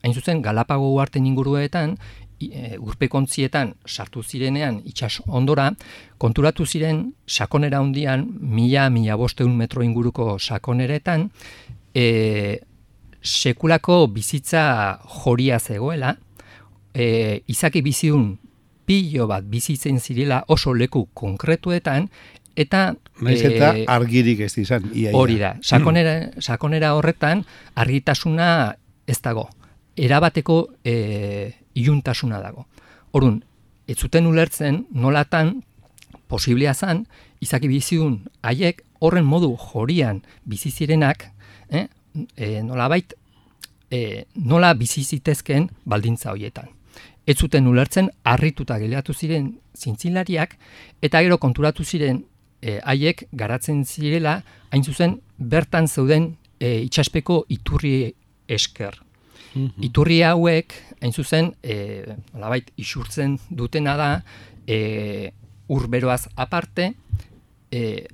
hain 0.00 0.16
zuzen 0.16 0.40
Galapago 0.40 0.88
uarten 0.94 1.28
inguruetan, 1.28 1.98
e, 2.40 2.78
urpekontzietan 2.78 3.74
sartu 3.86 4.22
zirenean 4.22 4.80
itxas 4.88 5.20
ondora, 5.26 5.70
konturatu 6.18 6.66
ziren 6.66 7.10
sakonera 7.26 7.80
hundian, 7.84 8.26
mila, 8.40 8.88
mila 8.90 9.16
bosteun 9.20 9.56
metro 9.56 9.84
inguruko 9.84 10.38
sakoneretan, 10.38 11.28
e, 11.94 12.60
sekulako 13.20 14.06
bizitza 14.14 14.64
joria 15.22 15.60
zegoela, 15.60 16.16
e, 16.94 17.42
izaki 17.46 17.82
biziun 17.82 18.32
pilo 18.88 19.28
bat 19.30 19.44
bizitzen 19.46 20.00
zirela 20.00 20.44
oso 20.48 20.74
leku 20.74 21.06
konkretuetan, 21.14 22.08
eta... 22.56 22.90
Naiz 23.20 23.40
eta 23.44 23.74
e, 23.76 23.84
argirik 23.88 24.40
ez 24.46 24.54
izan. 24.58 24.88
Hori 25.14 25.38
da, 25.38 25.54
sakonera, 25.62 26.14
sakonera 26.40 26.94
horretan 26.96 27.44
argitasuna 27.78 28.50
ez 29.06 29.20
dago. 29.22 29.48
Erabateko 29.96 30.60
e, 30.84 31.52
iuntasuna 31.74 32.40
dago. 32.40 32.66
Orduan, 33.12 33.40
ez 33.90 33.98
zuten 33.98 34.26
ulertzen 34.26 34.84
nolatan 34.92 35.56
posiblea 36.30 36.74
zan 36.74 37.04
izaki 37.42 37.68
bizidun 37.68 38.20
haiek 38.46 38.84
horren 39.00 39.24
modu 39.26 39.56
jorian 39.58 40.20
bizi 40.44 40.70
zirenak, 40.70 41.24
eh, 41.70 41.88
e, 42.36 42.62
nolabait 42.62 43.14
e, 43.90 44.26
nola 44.34 44.74
bizi 44.74 45.02
zitezken 45.04 45.68
baldintza 45.84 46.30
hoietan. 46.32 46.70
Ez 47.26 47.36
zuten 47.38 47.66
ulertzen 47.66 48.10
harrituta 48.24 48.78
gelatu 48.78 49.14
ziren 49.14 49.52
zintzilariak 49.76 50.56
eta 51.02 51.22
gero 51.22 51.38
konturatu 51.38 51.84
ziren 51.84 52.24
e, 52.62 52.78
haiek 52.84 53.26
garatzen 53.32 53.84
zirela 53.84 54.40
hain 54.70 54.84
zuzen 54.84 55.18
bertan 55.38 55.88
zeuden 55.88 56.34
e, 56.58 56.80
itxaspeko 56.86 57.44
iturri 57.48 58.12
esker. 58.48 58.98
Mhm. 59.54 59.82
Iturri 59.82 60.20
hauek, 60.22 60.74
hain 61.00 61.12
zuzen, 61.12 61.54
e, 61.62 62.04
nolabait 62.32 62.70
isurtzen 62.76 63.38
dutena 63.50 63.96
da, 63.96 64.10
e, 64.66 65.32
urberoaz 65.68 66.28
aparte, 66.36 66.92
e, 67.70 68.06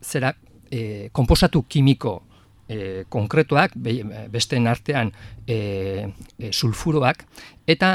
zera, 0.00 0.34
e, 0.70 1.08
komposatu 1.12 1.64
kimiko 1.68 2.22
e, 2.68 3.04
konkretuak, 3.08 3.72
be, 3.76 4.02
besteen 4.30 4.68
artean 4.68 5.12
e, 5.46 5.56
e, 6.38 6.52
sulfuroak, 6.52 7.24
eta 7.66 7.92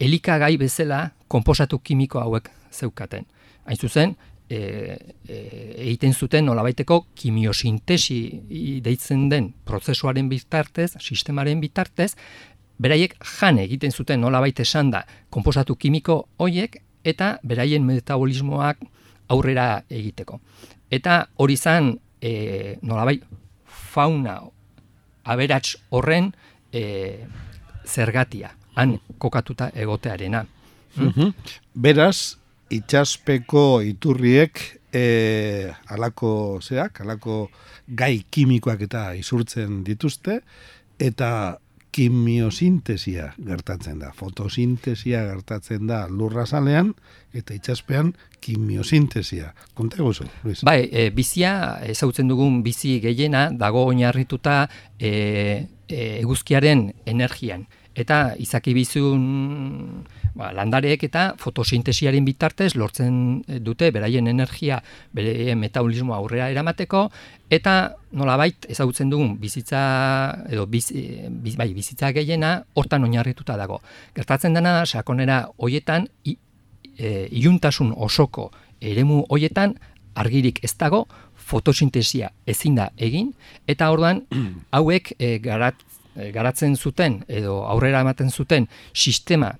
elikagai 0.00 0.56
bezala 0.60 1.10
komposatu 1.28 1.78
kimiko 1.84 2.20
hauek 2.20 2.48
zeukaten. 2.72 3.26
Hain 3.68 3.76
zuzen, 3.76 4.16
e, 4.50 4.98
e, 5.28 5.36
egiten 5.86 6.14
zuten 6.14 6.44
nolabaiteko 6.44 7.04
kimiosintesi 7.14 8.20
deitzen 8.84 9.28
den 9.30 9.52
prozesuaren 9.64 10.28
bitartez, 10.28 10.96
sistemaren 10.98 11.60
bitartez, 11.62 12.14
beraiek 12.80 13.14
jan 13.38 13.60
egiten 13.62 13.92
zuten 13.92 14.20
nolabait 14.20 14.60
esan 14.60 14.90
da 14.90 15.04
komposatu 15.30 15.76
kimiko 15.76 16.24
hoiek 16.38 16.80
eta 17.04 17.38
beraien 17.46 17.84
metabolismoak 17.86 18.82
aurrera 19.30 19.82
egiteko. 19.88 20.40
Eta 20.90 21.26
hori 21.38 21.56
zan 21.56 21.94
e, 22.20 22.76
nolabait 22.82 23.22
fauna 23.64 24.40
aberats 25.24 25.76
horren 25.90 26.32
e, 26.72 26.82
zergatia, 27.86 28.50
han 28.74 28.98
kokatuta 29.18 29.70
egotearena. 29.74 30.44
Mhm. 30.96 31.32
Beraz, 31.74 32.39
itxaspeko 32.70 33.80
iturriek 33.86 34.60
e, 34.92 35.70
alako 35.90 36.60
zeak, 36.62 37.02
alako 37.04 37.48
gai 37.86 38.22
kimikoak 38.30 38.86
eta 38.86 39.10
isurtzen 39.18 39.82
dituzte, 39.86 40.40
eta 41.00 41.58
kimiosintesia 41.90 43.32
gertatzen 43.42 43.98
da. 43.98 44.12
Fotosintesia 44.14 45.24
gertatzen 45.26 45.88
da 45.90 46.04
lurra 46.08 46.46
salean, 46.46 46.92
eta 47.34 47.54
itxaspean 47.56 48.12
kimiosintesia. 48.42 49.50
Konta 49.74 49.98
eguzu, 49.98 50.28
Luis? 50.44 50.60
Bai, 50.66 50.84
e, 50.86 51.08
bizia, 51.14 51.80
ezautzen 51.90 52.30
dugun 52.30 52.62
bizi 52.62 52.98
gehiena, 53.02 53.48
dago 53.50 53.88
oinarrituta 53.90 54.62
e, 54.98 55.10
e, 55.10 56.00
eguzkiaren 56.20 56.90
energian. 57.10 57.66
Eta 57.98 58.36
izaki 58.38 58.72
bizun 58.74 60.04
ba, 60.38 60.52
landareek 60.54 61.02
eta 61.08 61.24
fotosintesiaren 61.40 62.24
bitartez 62.24 62.74
lortzen 62.78 63.40
dute 63.64 63.90
beraien 63.90 64.28
energia, 64.30 64.78
bere 65.16 65.56
metabolismo 65.58 66.14
aurrera 66.14 66.50
eramateko, 66.52 67.08
eta 67.50 67.96
nolabait 68.14 68.68
ezagutzen 68.70 69.10
dugun 69.10 69.36
bizitza 69.42 69.80
edo 70.50 70.66
biz, 70.70 70.92
biz, 70.94 71.56
bai, 71.58 71.72
bizitza 71.74 72.12
gehiena 72.14 72.60
hortan 72.78 73.04
oinarrituta 73.08 73.58
dago. 73.58 73.80
Gertatzen 74.14 74.54
dena 74.54 74.84
sakonera 74.86 75.42
hoietan 75.58 76.06
i, 76.24 76.36
e, 76.96 77.26
iluntasun 77.30 77.92
osoko 77.96 78.50
eremu 78.80 79.24
hoietan 79.28 79.74
argirik 80.14 80.62
ez 80.64 80.74
dago, 80.78 81.06
fotosintesia 81.50 82.30
ezin 82.46 82.76
da 82.78 82.90
egin, 82.98 83.32
eta 83.70 83.90
orduan 83.90 84.22
hauek 84.76 85.14
e, 85.18 85.38
garat, 85.42 85.78
e, 85.80 85.89
garatzen 86.14 86.76
zuten 86.76 87.20
edo 87.28 87.60
aurrera 87.70 88.00
ematen 88.00 88.30
zuten 88.30 88.66
sistema 88.92 89.52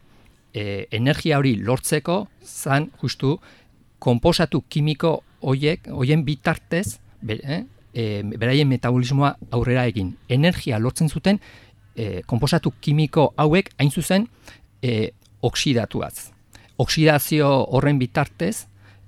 e, 0.53 0.87
energia 0.91 1.39
hori 1.39 1.57
lortzeko 1.57 2.27
zan 2.45 2.91
justu 3.03 3.39
konposatu 3.99 4.65
kimiko 4.69 5.21
hoiek 5.41 5.89
hoien 5.93 6.25
bitartez 6.25 6.99
be, 7.23 7.39
eh, 7.43 7.63
e, 7.95 8.23
beraien 8.23 8.69
metabolismoa 8.69 9.35
aurrera 9.53 9.87
egin. 9.87 10.15
Energia 10.29 10.79
lortzen 10.79 11.09
zuten 11.09 11.41
e, 11.95 12.23
konposatu 12.27 12.73
kimiko 12.81 13.33
hauek 13.37 13.73
hain 13.79 13.91
zuzen 13.91 14.27
e, 14.83 15.11
oksidatuaz. 15.43 16.31
Oksidazio 16.81 17.49
horren 17.77 17.99
bitartez 17.99 18.67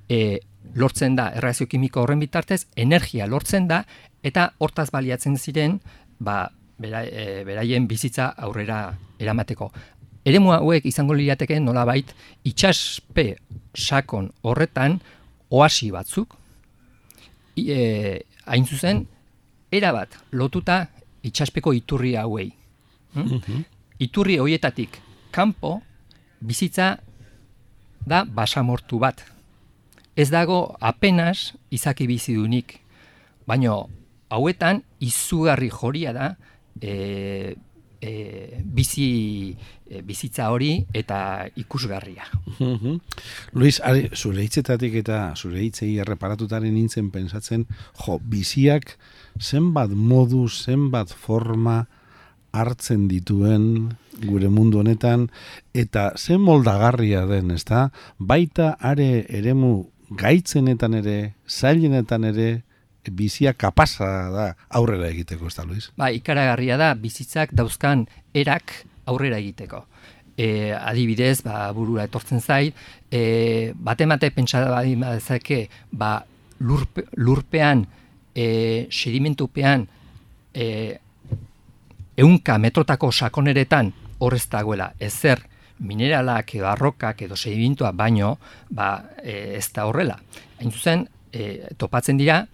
e, 0.09 0.40
lortzen 0.75 1.17
da, 1.17 1.31
erreazio 1.37 1.67
kimiko 1.67 2.03
horren 2.03 2.21
bitartez, 2.21 2.67
energia 2.77 3.27
lortzen 3.27 3.69
da, 3.69 3.83
eta 4.23 4.53
hortaz 4.59 4.90
baliatzen 4.93 5.37
ziren, 5.37 5.81
ba, 6.21 6.51
bera, 6.79 7.05
e, 7.05 7.45
beraien 7.45 7.87
bizitza 7.89 8.33
aurrera 8.37 8.93
eramateko. 9.19 9.71
Eremu 10.25 10.53
hauek 10.55 10.87
izango 10.87 11.15
lirateke 11.19 11.59
nolabait 11.61 12.13
itxaspe 12.47 13.37
sakon 13.75 14.31
horretan 14.43 15.01
oasi 15.51 15.91
batzuk 15.91 16.37
e, 17.57 18.23
hain 18.47 18.67
zuzen 18.67 19.07
erabat 19.73 20.17
lotuta 20.33 20.87
itxaspeko 21.23 21.73
iturri 21.75 22.15
hauei. 22.17 22.51
Hm? 23.15 23.65
Iturri 24.03 24.39
hoietatik 24.39 24.99
kanpo 25.31 25.81
bizitza 26.41 26.97
da 28.07 28.25
basamortu 28.25 28.99
bat. 28.99 29.23
Ez 30.17 30.29
dago 30.31 30.77
apenas 30.81 31.53
izaki 31.73 32.07
bizidunik, 32.07 32.77
baino 33.47 33.89
hauetan 34.33 34.83
izugarri 35.01 35.71
joria 35.73 36.13
da 36.13 36.35
e, 36.81 37.55
e, 38.03 38.63
bizi 38.65 39.57
e, 39.87 40.03
bizitza 40.03 40.51
hori 40.51 40.75
eta 40.93 41.47
ikusgarria. 41.57 42.27
Luis, 43.59 43.79
ari, 43.81 44.09
zure 44.15 44.43
hitzetatik 44.43 44.99
eta 45.05 45.33
zure 45.37 45.63
hitzei 45.63 45.95
erreparatutaren 46.03 46.75
nintzen 46.75 47.13
pensatzen, 47.15 47.67
jo, 48.05 48.19
biziak 48.19 48.97
zenbat 49.41 49.95
modu, 49.95 50.49
zenbat 50.49 51.15
forma 51.15 51.85
hartzen 52.53 53.07
dituen 53.09 53.95
gure 54.27 54.51
mundu 54.53 54.83
honetan 54.83 55.29
eta 55.73 56.11
zen 56.19 56.43
moldagarria 56.45 57.25
den, 57.31 57.55
ezta? 57.55 57.87
Baita 58.19 58.75
are 58.81 59.25
eremu 59.31 59.73
gaitzenetan 60.19 60.99
ere, 61.01 61.17
zailenetan 61.49 62.29
ere, 62.29 62.51
bizia 63.11 63.53
kapasa 63.53 64.09
da 64.31 64.47
aurrera 64.71 65.09
egiteko, 65.11 65.47
ez 65.47 65.57
da, 65.57 65.65
Luis? 65.65 65.91
Ba, 65.99 66.11
ikaragarria 66.15 66.77
da, 66.81 66.93
bizitzak 66.95 67.55
dauzkan 67.57 68.07
erak 68.35 68.85
aurrera 69.11 69.41
egiteko. 69.43 69.85
E, 70.37 70.73
adibidez, 70.73 71.43
ba, 71.45 71.67
burura 71.77 72.07
etortzen 72.09 72.41
zait, 72.41 72.77
e, 73.11 73.73
bate 73.75 74.07
mate 74.07 74.31
pentsada 74.31 74.71
badimazake, 74.73 75.67
ba, 75.91 76.21
lurpe, 76.61 77.07
lurpean, 77.17 77.87
e, 78.35 78.87
sedimentupean, 78.91 79.87
e, 80.55 80.67
eunka 82.17 82.59
metrotako 82.59 83.11
sakoneretan 83.12 83.93
horrez 84.23 84.47
dagoela, 84.51 84.93
ezer 85.01 85.43
mineralak 85.83 86.55
edo 86.55 86.69
arrokak 86.71 87.25
edo 87.27 87.37
sedimentua 87.37 87.91
baino, 87.93 88.37
ba, 88.71 88.93
e, 89.23 89.57
ez 89.59 89.67
da 89.75 89.88
horrela. 89.88 90.19
Hain 90.61 90.71
zuzen, 90.71 91.09
e, 91.33 91.75
topatzen 91.77 92.21
dira, 92.21 92.45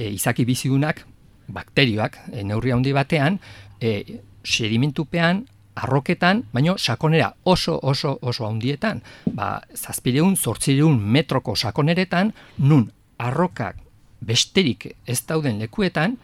e, 0.00 0.08
izaki 0.16 0.46
bizigunak, 0.48 1.04
bakterioak, 1.52 2.16
e, 2.32 2.44
neurri 2.46 2.72
handi 2.72 2.94
batean, 2.96 3.38
e, 3.80 4.20
sedimentupean, 4.44 5.44
arroketan, 5.80 6.44
baino 6.52 6.76
sakonera 6.78 7.30
oso 7.44 7.78
oso 7.82 8.16
oso 8.22 8.46
handietan, 8.48 9.02
ba, 9.36 9.60
zazpireun, 9.76 10.36
zortzireun 10.36 10.98
metroko 11.00 11.54
sakoneretan, 11.56 12.32
nun 12.58 12.88
arrokak 13.20 13.76
besterik 14.20 14.90
ez 15.06 15.20
dauden 15.28 15.60
lekuetan, 15.60 16.16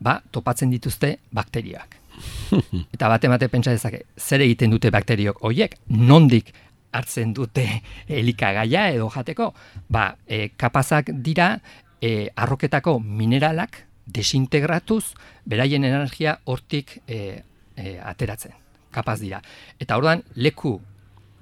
ba, 0.00 0.20
topatzen 0.30 0.70
dituzte 0.70 1.16
bakterioak. 1.34 1.96
Eta 2.94 3.08
bate 3.08 3.30
bate 3.32 3.48
pentsa 3.48 3.74
dezake, 3.74 4.04
zer 4.18 4.42
egiten 4.44 4.74
dute 4.74 4.90
bakteriok 4.92 5.40
hoiek, 5.46 5.78
nondik 5.88 6.52
hartzen 6.92 7.32
dute 7.34 7.64
elikagaia 8.10 8.88
edo 8.94 9.08
jateko, 9.14 9.52
ba, 9.88 10.10
e, 10.26 10.50
kapazak 10.58 11.12
dira 11.22 11.54
e, 12.00 12.30
arroketako 12.36 12.98
mineralak 13.00 13.84
desintegratuz, 14.10 15.14
beraien 15.46 15.84
energia 15.84 16.38
hortik 16.44 16.98
e, 17.06 17.42
e, 17.76 17.98
ateratzen, 18.02 18.54
kapaz 18.90 19.20
dira. 19.20 19.40
Eta 19.78 19.98
orduan, 20.00 20.24
leku 20.34 20.80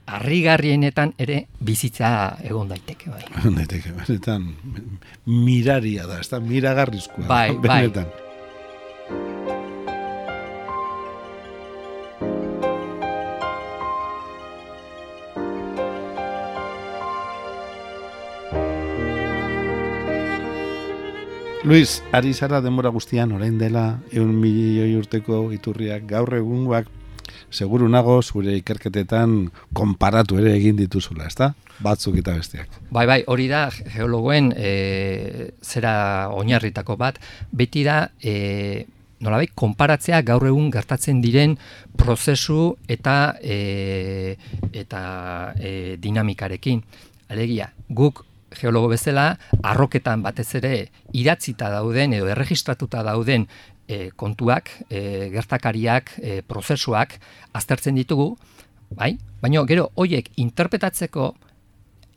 harrigarrienetan 0.08 1.12
ere 1.20 1.42
bizitza 1.60 2.10
egon 2.44 2.70
daiteke 2.72 3.10
bai. 3.12 3.24
Daiteke, 3.58 3.92
benetan 3.96 4.48
miraria 5.26 6.08
da, 6.08 6.20
ez 6.22 6.30
da 6.32 6.40
miragarrizkoa. 6.44 7.28
Bai, 7.28 7.52
bai. 7.64 7.84
Luis, 21.68 22.02
ari 22.16 22.32
zara 22.32 22.62
denbora 22.64 22.88
guztian, 22.88 23.28
orain 23.36 23.58
dela, 23.60 23.98
eun 24.16 24.30
milioi 24.40 24.94
urteko 24.96 25.50
iturriak, 25.52 26.06
gaur 26.08 26.30
egungoak, 26.38 26.86
seguru 27.52 27.90
nago 27.92 28.14
zure 28.22 28.54
ikerketetan 28.56 29.34
konparatu 29.76 30.38
ere 30.40 30.54
egin 30.56 30.78
dituzula, 30.78 31.26
ezta? 31.28 31.50
Batzuk 31.84 32.16
eta 32.22 32.38
besteak. 32.38 32.78
Bai, 32.88 33.04
bai, 33.10 33.18
hori 33.28 33.50
da 33.52 33.66
geologoen 33.68 34.48
e, 34.56 35.50
zera 35.60 35.92
oinarritako 36.32 36.96
bat, 36.96 37.20
beti 37.52 37.84
da 37.84 37.98
e, 38.16 38.86
nolabait 39.20 39.52
konparatzea 39.52 40.22
gaur 40.24 40.48
egun 40.48 40.70
gertatzen 40.72 41.20
diren 41.20 41.58
prozesu 42.00 42.78
eta 42.88 43.34
e, 43.44 44.38
eta 44.72 45.04
e, 45.60 45.98
dinamikarekin. 46.00 46.80
Alegia, 47.28 47.68
guk 47.92 48.24
geologo 48.54 48.88
bezala 48.92 49.32
arroketan 49.62 50.22
batez 50.22 50.48
ere 50.60 50.72
idatzita 51.12 51.70
dauden 51.72 52.14
edo 52.16 52.28
erregistratuta 52.32 53.02
dauden 53.06 53.46
e, 53.88 54.10
kontuak, 54.16 54.70
e, 54.90 55.28
gertakariak, 55.32 56.12
e, 56.20 56.40
prozesuak 56.46 57.18
aztertzen 57.56 57.96
ditugu, 57.98 58.34
bai? 58.94 59.16
Baina 59.42 59.64
gero 59.68 59.88
hoiek 59.96 60.30
interpretatzeko 60.36 61.32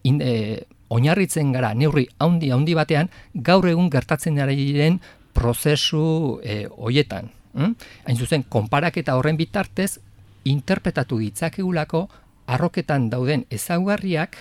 in, 0.03 0.21
e, 0.21 0.63
oinarritzen 0.91 1.51
gara 1.55 1.73
neurri 1.73 2.07
handi 2.19 2.51
handi 2.51 2.75
batean 2.75 3.09
gaur 3.33 3.67
egun 3.67 3.89
gertatzen 3.89 4.39
ari 4.39 4.57
diren 4.59 4.99
prozesu 5.33 6.39
e, 6.43 6.65
hoietan. 6.67 7.31
Hm? 7.55 7.75
Hain 8.07 8.17
zuzen, 8.17 8.43
konparaketa 8.49 9.15
horren 9.19 9.37
bitartez, 9.39 9.99
interpretatu 10.47 11.19
ditzakegulako 11.21 12.07
arroketan 12.51 13.09
dauden 13.11 13.45
ezaugarriak 13.53 14.37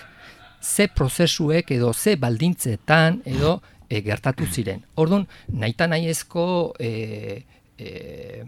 ze 0.61 0.87
prozesuek 0.87 1.71
edo 1.71 1.93
ze 1.93 2.15
baldintzetan 2.17 3.21
edo 3.25 3.61
e, 3.89 4.01
gertatu 4.01 4.45
ziren. 4.47 4.83
Orduan, 4.95 5.27
naita 5.47 5.87
nahiezko 5.87 6.73
e, 6.79 7.43
e, 7.77 8.43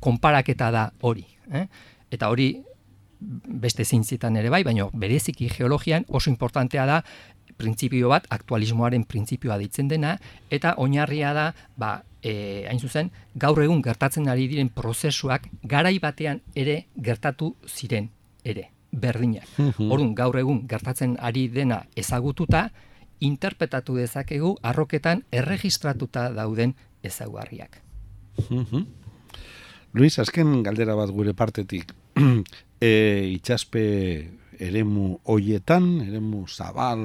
konparaketa 0.00 0.70
da 0.70 0.88
hori. 1.00 1.26
Eh? 1.52 1.66
Eta 2.10 2.30
hori 2.32 2.54
beste 3.20 3.84
zintzitan 3.84 4.36
ere 4.36 4.50
bai, 4.52 4.64
baina 4.64 4.88
bereziki 4.92 5.48
geologian 5.48 6.04
oso 6.08 6.30
importantea 6.30 6.84
da 6.86 6.98
printzipio 7.56 8.10
bat, 8.10 8.26
aktualismoaren 8.34 9.04
printzipioa 9.06 9.56
ditzen 9.60 9.88
dena, 9.88 10.16
eta 10.50 10.74
oinarria 10.82 11.32
da, 11.36 11.46
ba, 11.78 11.94
e, 12.18 12.64
hain 12.68 12.80
zuzen, 12.80 13.12
gaur 13.38 13.62
egun 13.62 13.82
gertatzen 13.84 14.28
ari 14.28 14.48
diren 14.50 14.72
prozesuak 14.74 15.46
garai 15.62 15.98
batean 16.02 16.42
ere 16.58 16.80
gertatu 16.96 17.54
ziren 17.68 18.10
ere, 18.44 18.70
berdinak. 19.00 19.46
Mhm. 19.58 19.90
Orduan, 19.90 20.14
gaur 20.14 20.38
egun 20.38 20.66
gertatzen 20.68 21.16
ari 21.20 21.48
dena 21.48 21.84
ezagututa, 21.96 22.70
interpretatu 23.20 23.96
dezakegu 23.96 24.56
arroketan 24.62 25.24
erregistratuta 25.32 26.30
dauden 26.34 26.74
ezaugarriak. 27.02 27.80
Mhm. 28.50 28.86
Luis, 29.94 30.18
azken 30.18 30.62
galdera 30.62 30.96
bat 30.98 31.10
gure 31.10 31.34
partetik. 31.34 31.92
e, 32.80 32.90
itxaspe 33.30 33.84
eremu 34.58 35.20
hoietan, 35.30 36.00
eremu 36.02 36.46
zabal 36.48 37.00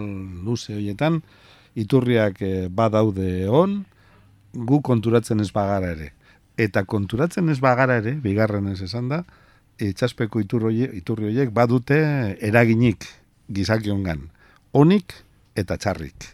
luze 0.46 0.74
hoietan, 0.74 1.22
iturriak 1.78 2.42
e, 2.42 2.54
badaude 2.70 3.48
on, 3.50 3.84
gu 4.54 4.82
konturatzen 4.82 5.40
ez 5.40 5.52
bagara 5.54 5.94
ere. 5.94 6.14
Eta 6.58 6.84
konturatzen 6.84 7.50
ez 7.54 7.60
bagara 7.64 8.00
ere, 8.02 8.16
bigarren 8.24 8.68
ez 8.74 8.82
esan 8.82 9.10
da, 9.14 9.24
itxaspeko 9.80 10.42
iturri 10.44 11.30
horiek 11.30 11.52
badute 11.56 12.00
eraginik 12.46 13.08
gizakiongan. 13.50 14.28
Onik 14.74 15.16
eta 15.58 15.78
txarrik. 15.78 16.28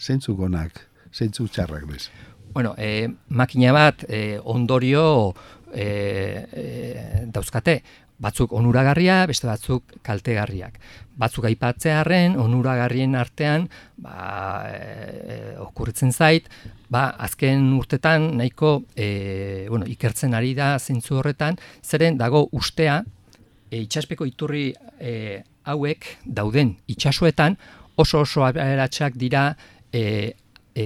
Zeintzuk 0.00 0.40
onak, 0.42 0.80
zeintzuk 1.14 1.50
txarrak 1.52 1.86
bez. 1.86 2.08
Bueno, 2.52 2.74
e, 2.76 3.08
makina 3.28 3.72
bat 3.72 4.04
e, 4.08 4.38
ondorio 4.44 5.32
e, 5.72 5.84
e, 5.84 6.64
dauzkate, 7.32 7.78
batzuk 8.22 8.52
onuragarria, 8.54 9.22
beste 9.26 9.48
batzuk 9.48 9.96
kaltegarriak. 10.06 10.76
Batzuk 11.18 11.46
aipatzearren 11.48 12.36
onuragarrien 12.40 13.16
artean, 13.18 13.68
ba, 14.02 14.68
e, 14.68 15.38
okurritzen 15.64 16.12
zait, 16.12 16.50
ba, 16.92 17.08
azken 17.24 17.72
urtetan 17.78 18.28
nahiko 18.38 18.82
e, 18.94 19.66
bueno, 19.70 19.88
ikertzen 19.88 20.36
ari 20.36 20.52
da 20.58 20.74
zentzu 20.78 21.18
horretan, 21.20 21.56
zeren 21.82 22.18
dago 22.20 22.44
ustea 22.52 23.00
e, 23.70 23.80
itxaspeko 23.80 24.28
iturri 24.28 24.68
e, 25.00 25.40
hauek 25.72 26.06
dauden 26.26 26.76
itxasoetan 26.92 27.56
oso 27.96 28.22
oso 28.26 28.44
aberatsak 28.44 29.16
dira 29.16 29.52
e, 29.92 30.34
e, 30.74 30.84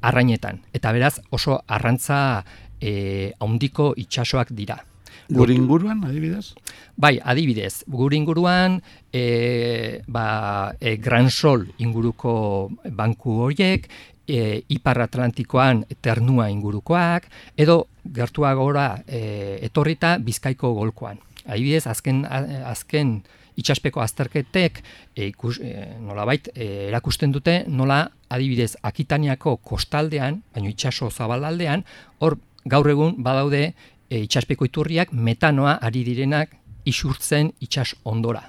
arrainetan. 0.00 0.60
Eta 0.74 0.92
beraz 0.96 1.16
oso 1.30 1.60
arrantza 1.66 2.44
e, 2.80 3.32
haundiko 3.38 3.92
itxasoak 3.96 4.52
dira. 4.56 4.78
Gure 5.26 5.56
inguruan, 5.56 6.04
adibidez? 6.06 6.54
Bai, 6.94 7.16
adibidez, 7.18 7.82
gure 7.90 8.14
inguruan, 8.14 8.78
e, 9.10 10.02
ba, 10.06 10.72
e, 10.78 10.96
Gran 11.02 11.32
Sol 11.34 11.66
inguruko 11.82 12.70
banku 12.94 13.40
horiek, 13.48 13.88
e, 14.28 14.62
Ipar 14.68 15.00
Atlantikoan 15.04 15.84
ternua 16.00 16.50
ingurukoak, 16.50 17.30
edo 17.56 17.86
gertua 18.14 18.52
gora 18.54 19.02
e, 19.06 19.58
etorrita 19.66 20.16
Bizkaiko 20.18 20.72
golkoan. 20.74 21.18
Adibidez, 21.46 21.86
azken, 21.86 22.24
azken 22.26 23.20
itxaspeko 23.56 24.02
azterketek 24.02 24.82
e, 25.14 25.28
ikus, 25.30 25.58
e, 25.62 25.96
nolabait 26.02 26.50
e, 26.54 26.88
erakusten 26.90 27.32
dute 27.32 27.62
nola 27.68 28.02
adibidez 28.28 28.74
Akitaniako 28.82 29.56
kostaldean, 29.64 30.42
baino 30.54 30.70
itxaso 30.70 31.10
zabalaldean, 31.10 31.84
hor 32.20 32.38
gaur 32.66 32.90
egun 32.90 33.16
badaude 33.22 33.62
e, 34.10 34.22
itxaspeko 34.22 34.68
iturriak 34.68 35.12
metanoa 35.12 35.78
ari 35.82 36.04
direnak 36.04 36.56
isurtzen 36.86 37.52
itxas 37.60 37.94
ondora. 38.04 38.44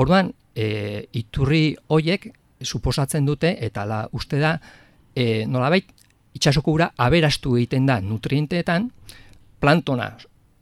Orduan, 0.00 0.32
e, 0.54 1.06
iturri 1.12 1.76
hoiek 1.88 2.30
suposatzen 2.60 3.26
dute, 3.26 3.54
eta 3.60 3.84
la 3.88 4.04
uste 4.16 4.40
da, 4.40 4.56
e, 5.14 5.46
nolabait, 5.46 5.86
itxasoko 6.34 6.72
gura 6.72 6.90
aberastu 6.96 7.56
egiten 7.58 7.86
da 7.86 8.00
nutrienteetan, 8.00 8.90
plantona 9.60 10.12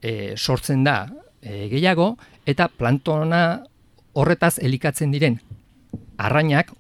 e, 0.03 0.35
sortzen 0.37 0.85
da 0.85 1.01
e, 1.43 1.69
gehiago, 1.71 2.17
eta 2.49 2.69
plantona 2.69 3.63
horretaz 4.19 4.59
elikatzen 4.65 5.13
diren 5.15 5.39
arrainak 6.19 6.73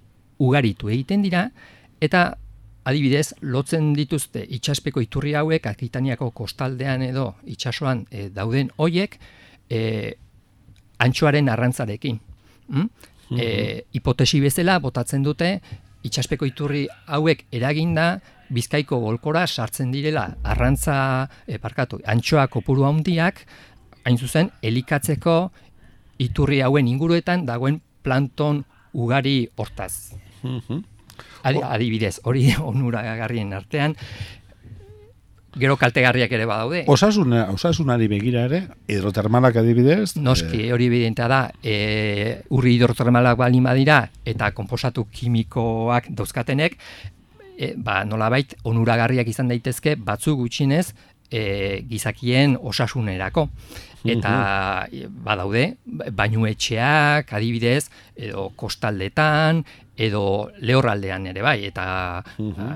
ugaritu 0.43 0.91
egiten 0.91 1.23
dira, 1.23 1.49
eta 2.01 2.31
adibidez, 2.89 3.35
lotzen 3.43 3.93
dituzte 3.97 4.45
itxaspeko 4.57 5.03
iturri 5.05 5.35
hauek, 5.37 5.67
akitaniako 5.69 6.31
kostaldean 6.37 7.05
edo 7.05 7.35
itxasoan 7.47 8.07
e, 8.11 8.29
dauden 8.35 8.73
hoiek, 8.79 9.19
e, 9.69 9.81
antxoaren 11.05 11.51
arrantzarekin. 11.53 12.19
Mm? 12.69 12.89
E, 13.37 13.49
hipotesi 13.93 14.41
bezala, 14.41 14.79
botatzen 14.81 15.23
dute, 15.27 15.59
itxaspeko 16.07 16.47
iturri 16.47 16.87
hauek 17.07 17.45
eraginda, 17.53 18.21
bizkaiko 18.55 19.01
golkora 19.03 19.47
sartzen 19.47 19.91
direla 19.93 20.29
arrantza, 20.45 21.29
e, 21.47 21.59
parkatu, 21.59 22.01
antxoa 22.07 22.47
kopuru 22.49 22.87
handiak, 22.89 23.45
hain 24.05 24.19
zuzen, 24.19 24.51
elikatzeko 24.63 25.39
iturri 26.19 26.63
hauen 26.65 26.89
inguruetan 26.89 27.45
dagoen 27.47 27.81
planton 28.03 28.65
ugari 28.95 29.49
hortaz. 29.57 30.15
Mhm. 30.43 30.85
Adi, 31.49 31.61
adibidez, 31.63 32.19
hori 32.25 32.49
onuragarrien 32.71 33.53
artean, 33.53 33.97
gero 35.57 35.77
kaltegarriak 35.81 36.33
ere 36.33 36.47
badaude. 36.47 36.85
Osasuna, 36.91 37.47
osasunari 37.55 38.09
begira 38.11 38.45
ere, 38.49 38.63
hidrotermalak 38.89 39.57
adibidez. 39.63 40.17
Noski, 40.21 40.69
hori 40.75 40.89
evidentea 40.91 41.29
da, 41.31 41.41
e, 41.63 42.41
urri 42.55 42.77
hidrotermalak 42.77 43.39
bali 43.41 43.61
badira 43.65 44.03
eta 44.29 44.51
konposatu 44.57 45.07
kimikoak 45.13 46.11
dauzkatenek, 46.11 46.79
e, 47.57 47.73
ba, 47.77 48.03
nolabait 48.05 48.55
onuragarriak 48.65 49.29
izan 49.29 49.49
daitezke 49.49 49.97
batzu 49.97 50.37
gutxinez 50.37 50.93
e, 51.31 51.83
gizakien 51.89 52.57
osasunerako. 52.61 53.49
Eta 54.09 54.87
badaude, 55.27 55.65
bainuetxeak, 55.85 57.33
adibidez, 57.35 57.89
edo 58.17 58.49
kostaldetan, 58.57 59.65
edo 59.99 60.23
lehorraldean 60.63 61.27
ere 61.33 61.43
bai, 61.43 61.59
eta 61.67 62.23
uh 62.39 62.71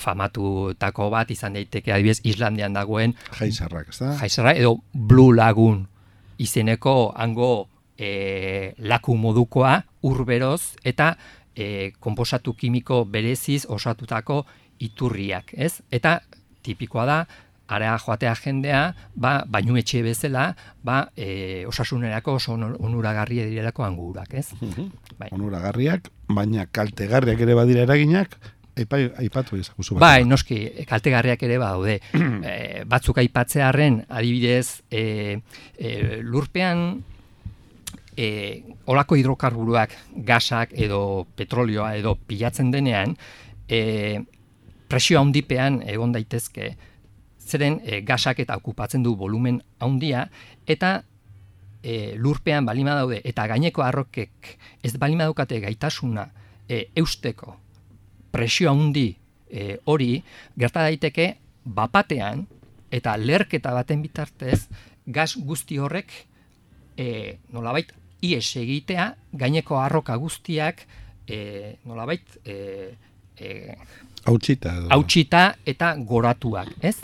famatutako 0.00 1.08
bat 1.10 1.30
izan 1.30 1.56
daiteke 1.58 1.92
adibidez 1.92 2.20
Islandian 2.24 2.72
dagoen 2.72 3.14
jaizarrak, 3.36 3.88
ez 3.90 3.98
da? 3.98 4.12
Jaizarrak 4.20 4.60
edo 4.62 4.76
Blue 4.94 5.34
Lagoon 5.36 5.82
izeneko 6.38 7.12
hango 7.16 7.68
e, 7.98 8.72
laku 8.78 9.16
modukoa 9.16 9.76
urberoz 10.08 10.76
eta 10.84 11.12
e, 11.54 11.92
konposatu 12.00 12.54
kimiko 12.54 13.04
bereziz 13.04 13.66
osatutako 13.68 14.44
iturriak, 14.80 15.52
ez? 15.52 15.80
Eta 15.92 16.20
tipikoa 16.64 17.06
da 17.06 17.20
area 17.70 17.94
joatea 18.02 18.34
jendea, 18.34 18.80
ba, 19.14 19.44
bainu 19.46 19.76
etxe 19.78 20.00
bezala, 20.02 20.48
ba, 20.82 21.04
e, 21.14 21.64
osasunerako 21.70 22.34
oso 22.40 22.56
onuragarria 22.56 23.46
direlako 23.46 23.84
angurak, 23.86 24.34
ez? 24.34 24.48
bai. 25.20 25.28
Onuragarriak, 25.30 26.10
baina 26.34 26.66
kaltegarriak 26.70 27.40
ere 27.40 27.58
badira 27.58 27.86
eraginak, 27.88 28.38
Aipai, 28.80 29.00
aipatu 29.18 29.58
ezakuzu 29.58 29.96
bat. 29.96 30.00
Bai, 30.00 30.24
noski, 30.24 30.56
kaltegarriak 30.88 31.42
ere 31.42 31.58
badaude. 31.60 31.98
e, 32.46 32.54
batzuk 32.92 33.18
aipatzearen, 33.20 34.04
adibidez, 34.08 34.80
e, 34.88 35.02
e, 35.76 36.20
lurpean 36.22 37.02
e, 38.16 38.28
olako 38.86 39.18
hidrokarburuak, 39.18 39.96
gasak 40.26 40.72
edo 40.78 41.26
petrolioa 41.36 41.96
edo 41.98 42.14
pilatzen 42.30 42.70
denean, 42.72 43.16
e, 43.68 44.20
presio 44.90 45.20
handipean 45.20 45.80
egon 45.86 46.14
daitezke 46.14 46.72
zeren 47.50 47.80
e, 47.82 48.00
gasak 48.06 48.42
eta 48.42 48.56
okupatzen 48.60 49.04
du 49.06 49.14
volumen 49.18 49.60
handia 49.82 50.26
eta 50.66 51.00
e, 51.82 52.14
lurpean 52.16 52.66
balima 52.66 52.94
daude 52.94 53.20
eta 53.24 53.46
gaineko 53.50 53.82
arrokek 53.82 54.56
ez 54.82 54.96
balima 54.98 55.26
daukate 55.28 55.60
gaitasuna 55.60 56.26
e, 56.68 56.86
eusteko 56.96 57.56
presio 58.30 58.70
handi 58.70 59.08
e, 59.50 59.78
hori 59.84 60.22
gerta 60.58 60.86
daiteke 60.86 61.34
bapatean 61.64 62.46
eta 62.90 63.16
lerketa 63.16 63.72
baten 63.74 64.02
bitartez 64.02 64.66
gas 65.06 65.34
guzti 65.36 65.78
horrek 65.78 66.12
e, 66.96 67.38
nolabait 67.52 67.92
ies 68.22 68.56
egitea 68.56 69.14
gaineko 69.32 69.80
arroka 69.80 70.16
guztiak 70.20 70.84
e, 71.26 71.76
nolabait 71.84 72.38
e, 72.44 72.94
e, 73.38 73.76
hautsita, 74.24 74.74
hautsita 74.90 75.44
eta 75.66 75.94
goratuak, 75.96 76.72
ez? 76.82 76.98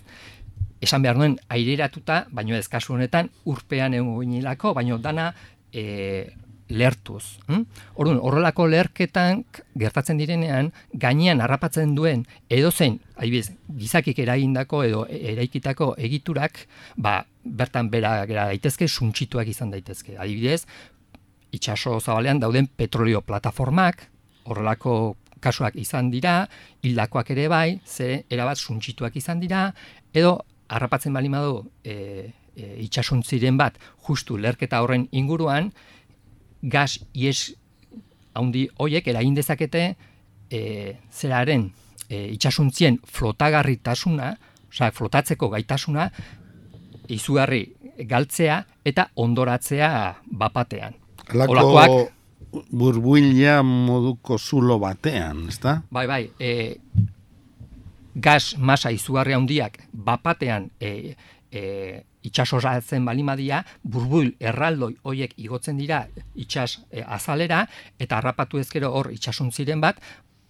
Esan 0.81 1.03
behar 1.03 1.17
duen 1.17 1.39
aireratuta, 1.49 2.27
baino 2.31 2.57
ez 2.57 2.69
kasu 2.69 2.95
honetan 2.95 3.31
urpean 3.45 3.95
egon 3.95 4.75
baino 4.75 4.99
dana 4.99 5.33
e, 5.73 6.33
lertuz. 6.69 7.39
Hm? 7.47 7.63
Orduan, 7.95 8.19
horrelako 8.23 8.67
lerketan 8.67 9.45
gertatzen 9.79 10.19
direnean, 10.19 10.73
gainean 10.93 11.41
harrapatzen 11.41 11.95
duen 11.95 12.25
edozein, 12.51 12.99
haibiz, 13.17 13.51
gizakik 13.79 14.19
eragindako 14.19 14.83
edo 14.85 15.05
eraikitako 15.07 15.95
egiturak, 15.99 16.67
ba, 16.97 17.21
bertan 17.45 17.91
bera 17.91 18.19
gera 18.27 18.49
daitezke, 18.51 18.89
suntsituak 18.89 19.49
izan 19.49 19.71
daitezke. 19.71 20.17
Adibidez, 20.19 20.65
itxaso 21.55 22.01
zabalean 22.01 22.43
dauden 22.43 22.67
petrolio 22.67 23.23
plataformak, 23.23 24.09
horrelako 24.45 25.17
kasuak 25.41 25.77
izan 25.79 26.11
dira, 26.11 26.41
hildakoak 26.83 27.31
ere 27.31 27.47
bai, 27.49 27.81
ze 27.87 28.25
erabat 28.31 28.59
suntsituak 28.59 29.17
izan 29.17 29.41
dira, 29.41 29.69
edo 30.17 30.41
harrapatzen 30.69 31.15
bali 31.15 31.29
madu 31.29 31.61
e, 31.85 32.33
e, 32.57 32.73
itxasuntziren 32.87 33.57
bat 33.59 33.79
justu 34.07 34.39
lerketa 34.39 34.83
horren 34.83 35.09
inguruan, 35.13 35.71
gas 36.63 36.99
ies 37.15 37.55
haundi 38.37 38.67
hoiek 38.79 39.07
eragin 39.09 39.37
dezakete 39.37 39.85
e, 40.51 40.61
zeraren 41.13 41.71
e, 42.09 42.27
itxasuntzien 42.35 42.99
flotagarritasuna, 43.07 44.35
osea 44.71 44.91
flotatzeko 44.93 45.49
gaitasuna, 45.55 46.11
izugarri 47.13 47.63
galtzea 48.09 48.61
eta 48.85 49.09
ondoratzea 49.17 49.91
bapatean. 50.27 50.97
Olakoak 51.33 52.13
burbuila 52.71 53.61
moduko 53.67 54.39
zulo 54.39 54.79
batean, 54.79 55.47
ezta? 55.49 55.81
Bai, 55.91 56.07
bai, 56.07 56.23
e, 56.39 56.77
gas 58.17 58.57
masa 58.59 58.91
izugarri 58.91 59.35
handiak 59.37 59.79
bapatean 59.93 60.71
e, 60.81 61.15
e, 61.53 62.03
itxasoratzen 62.27 63.05
balimadia, 63.07 63.63
burbuil 63.83 64.33
erraldoi 64.41 64.97
hoiek 65.07 65.37
igotzen 65.39 65.77
dira 65.79 66.07
itxas 66.35 66.81
e, 66.91 67.03
azalera, 67.03 67.67
eta 67.99 68.19
harrapatu 68.19 68.59
ezkero 68.59 68.91
hor 68.93 69.13
itxasuntziren 69.15 69.83
bat, 69.85 70.01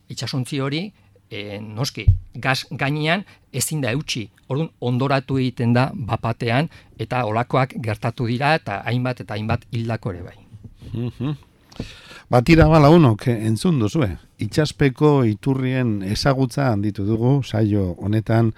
itxasuntzi 0.08 0.60
hori, 0.62 0.86
e, 1.30 1.58
noski, 1.60 2.06
gas 2.34 2.64
gainean 2.70 3.26
ezin 3.52 3.82
da 3.82 3.92
eutxi, 3.92 4.28
orduan 4.48 4.70
ondoratu 4.80 5.40
egiten 5.42 5.74
da 5.76 5.90
bapatean, 5.94 6.70
eta 6.98 7.24
olakoak 7.26 7.76
gertatu 7.82 8.30
dira, 8.30 8.54
eta 8.54 8.80
hainbat 8.86 9.26
eta 9.26 9.34
hainbat 9.34 9.66
hildako 9.72 10.14
ere 10.14 10.22
bai. 10.22 10.38
Batira 12.30 12.70
bala 12.70 12.88
unok, 12.94 13.28
entzun 13.34 13.78
duzue. 13.82 14.14
Itxaspeko 14.36 15.22
iturrien 15.24 16.02
ezagutza 16.04 16.66
handitu 16.68 17.06
dugu, 17.08 17.38
saio 17.40 17.94
honetan 18.04 18.50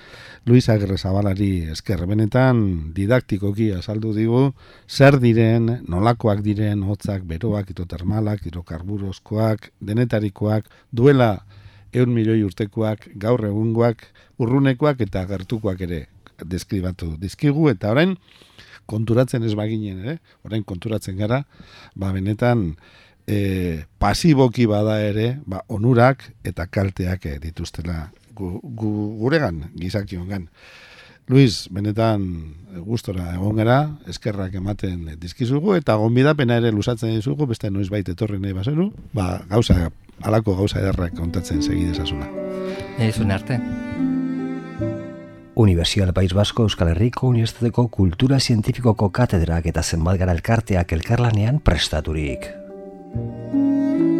Luis 0.45 0.67
Agerre 0.73 0.97
Zabalari 0.99 1.69
esker 1.71 2.03
benetan 2.11 2.65
didaktikoki 2.97 3.69
azaldu 3.77 4.11
digu, 4.17 4.43
zer 4.91 5.21
diren, 5.23 5.71
nolakoak 5.87 6.43
diren, 6.43 6.83
hotzak, 6.83 7.23
beroak, 7.31 7.71
itotermalak, 7.71 8.43
irokarburozkoak, 8.51 9.71
denetarikoak, 9.79 10.67
duela 10.91 11.37
eun 11.95 12.11
milioi 12.11 12.43
urtekoak, 12.43 13.13
gaur 13.15 13.47
egungoak, 13.47 14.03
urrunekoak 14.43 15.07
eta 15.07 15.29
gertukoak 15.31 15.87
ere 15.87 16.09
deskribatu 16.43 17.15
dizkigu, 17.23 17.71
eta 17.71 17.95
orain, 17.95 18.19
konturatzen 18.91 19.47
ez 19.47 19.55
baginen, 19.55 20.03
eh? 20.11 20.19
orain 20.43 20.67
konturatzen 20.67 21.23
gara, 21.23 21.45
ba 21.95 22.11
benetan 22.11 22.73
e, 23.29 23.85
pasiboki 24.01 24.67
bada 24.67 24.99
ere, 25.05 25.39
ba, 25.47 25.63
onurak 25.69 26.25
eta 26.49 26.67
kalteak 26.67 27.27
eh, 27.29 27.39
dituztela 27.43 28.09
gu, 28.35 28.59
gu, 28.63 28.93
guregan, 29.21 29.69
gizakiongan. 29.77 30.49
Luis, 31.29 31.69
benetan 31.69 32.23
gustora 32.87 33.35
egon 33.35 33.59
gara, 33.61 33.83
eskerrak 34.09 34.55
ematen 34.57 35.11
dizkizugu, 35.21 35.75
eta 35.77 35.99
gonbidapena 36.01 36.57
ere 36.57 36.73
lusatzen 36.73 37.13
dizugu, 37.13 37.47
beste 37.51 37.69
noiz 37.71 37.91
baita 37.93 38.15
etorri 38.17 38.41
nahi 38.41 38.57
bazeru, 38.57 38.89
ba, 39.13 39.43
gauza, 39.51 39.91
alako 40.25 40.57
gauza 40.63 40.81
ederrak 40.81 41.13
kontatzen 41.19 41.61
segidezazuna. 41.63 42.31
Ez 42.99 43.21
arte. 43.21 43.61
Universidad 45.59 46.15
País 46.15 46.33
Vasco 46.33 46.63
Euskal 46.63 46.93
Herriko 46.95 47.27
Unibertsitateko 47.29 47.89
Kultura 47.89 48.39
Zientifikoko 48.39 49.11
Katedrak 49.11 49.67
eta 49.67 49.83
zenbat 49.83 50.17
gara 50.17 50.33
elkarteak 50.33 50.95
elkarlanean 50.95 51.59
prestaturik. 51.61 52.49
thank 53.15 54.01
you 54.01 54.18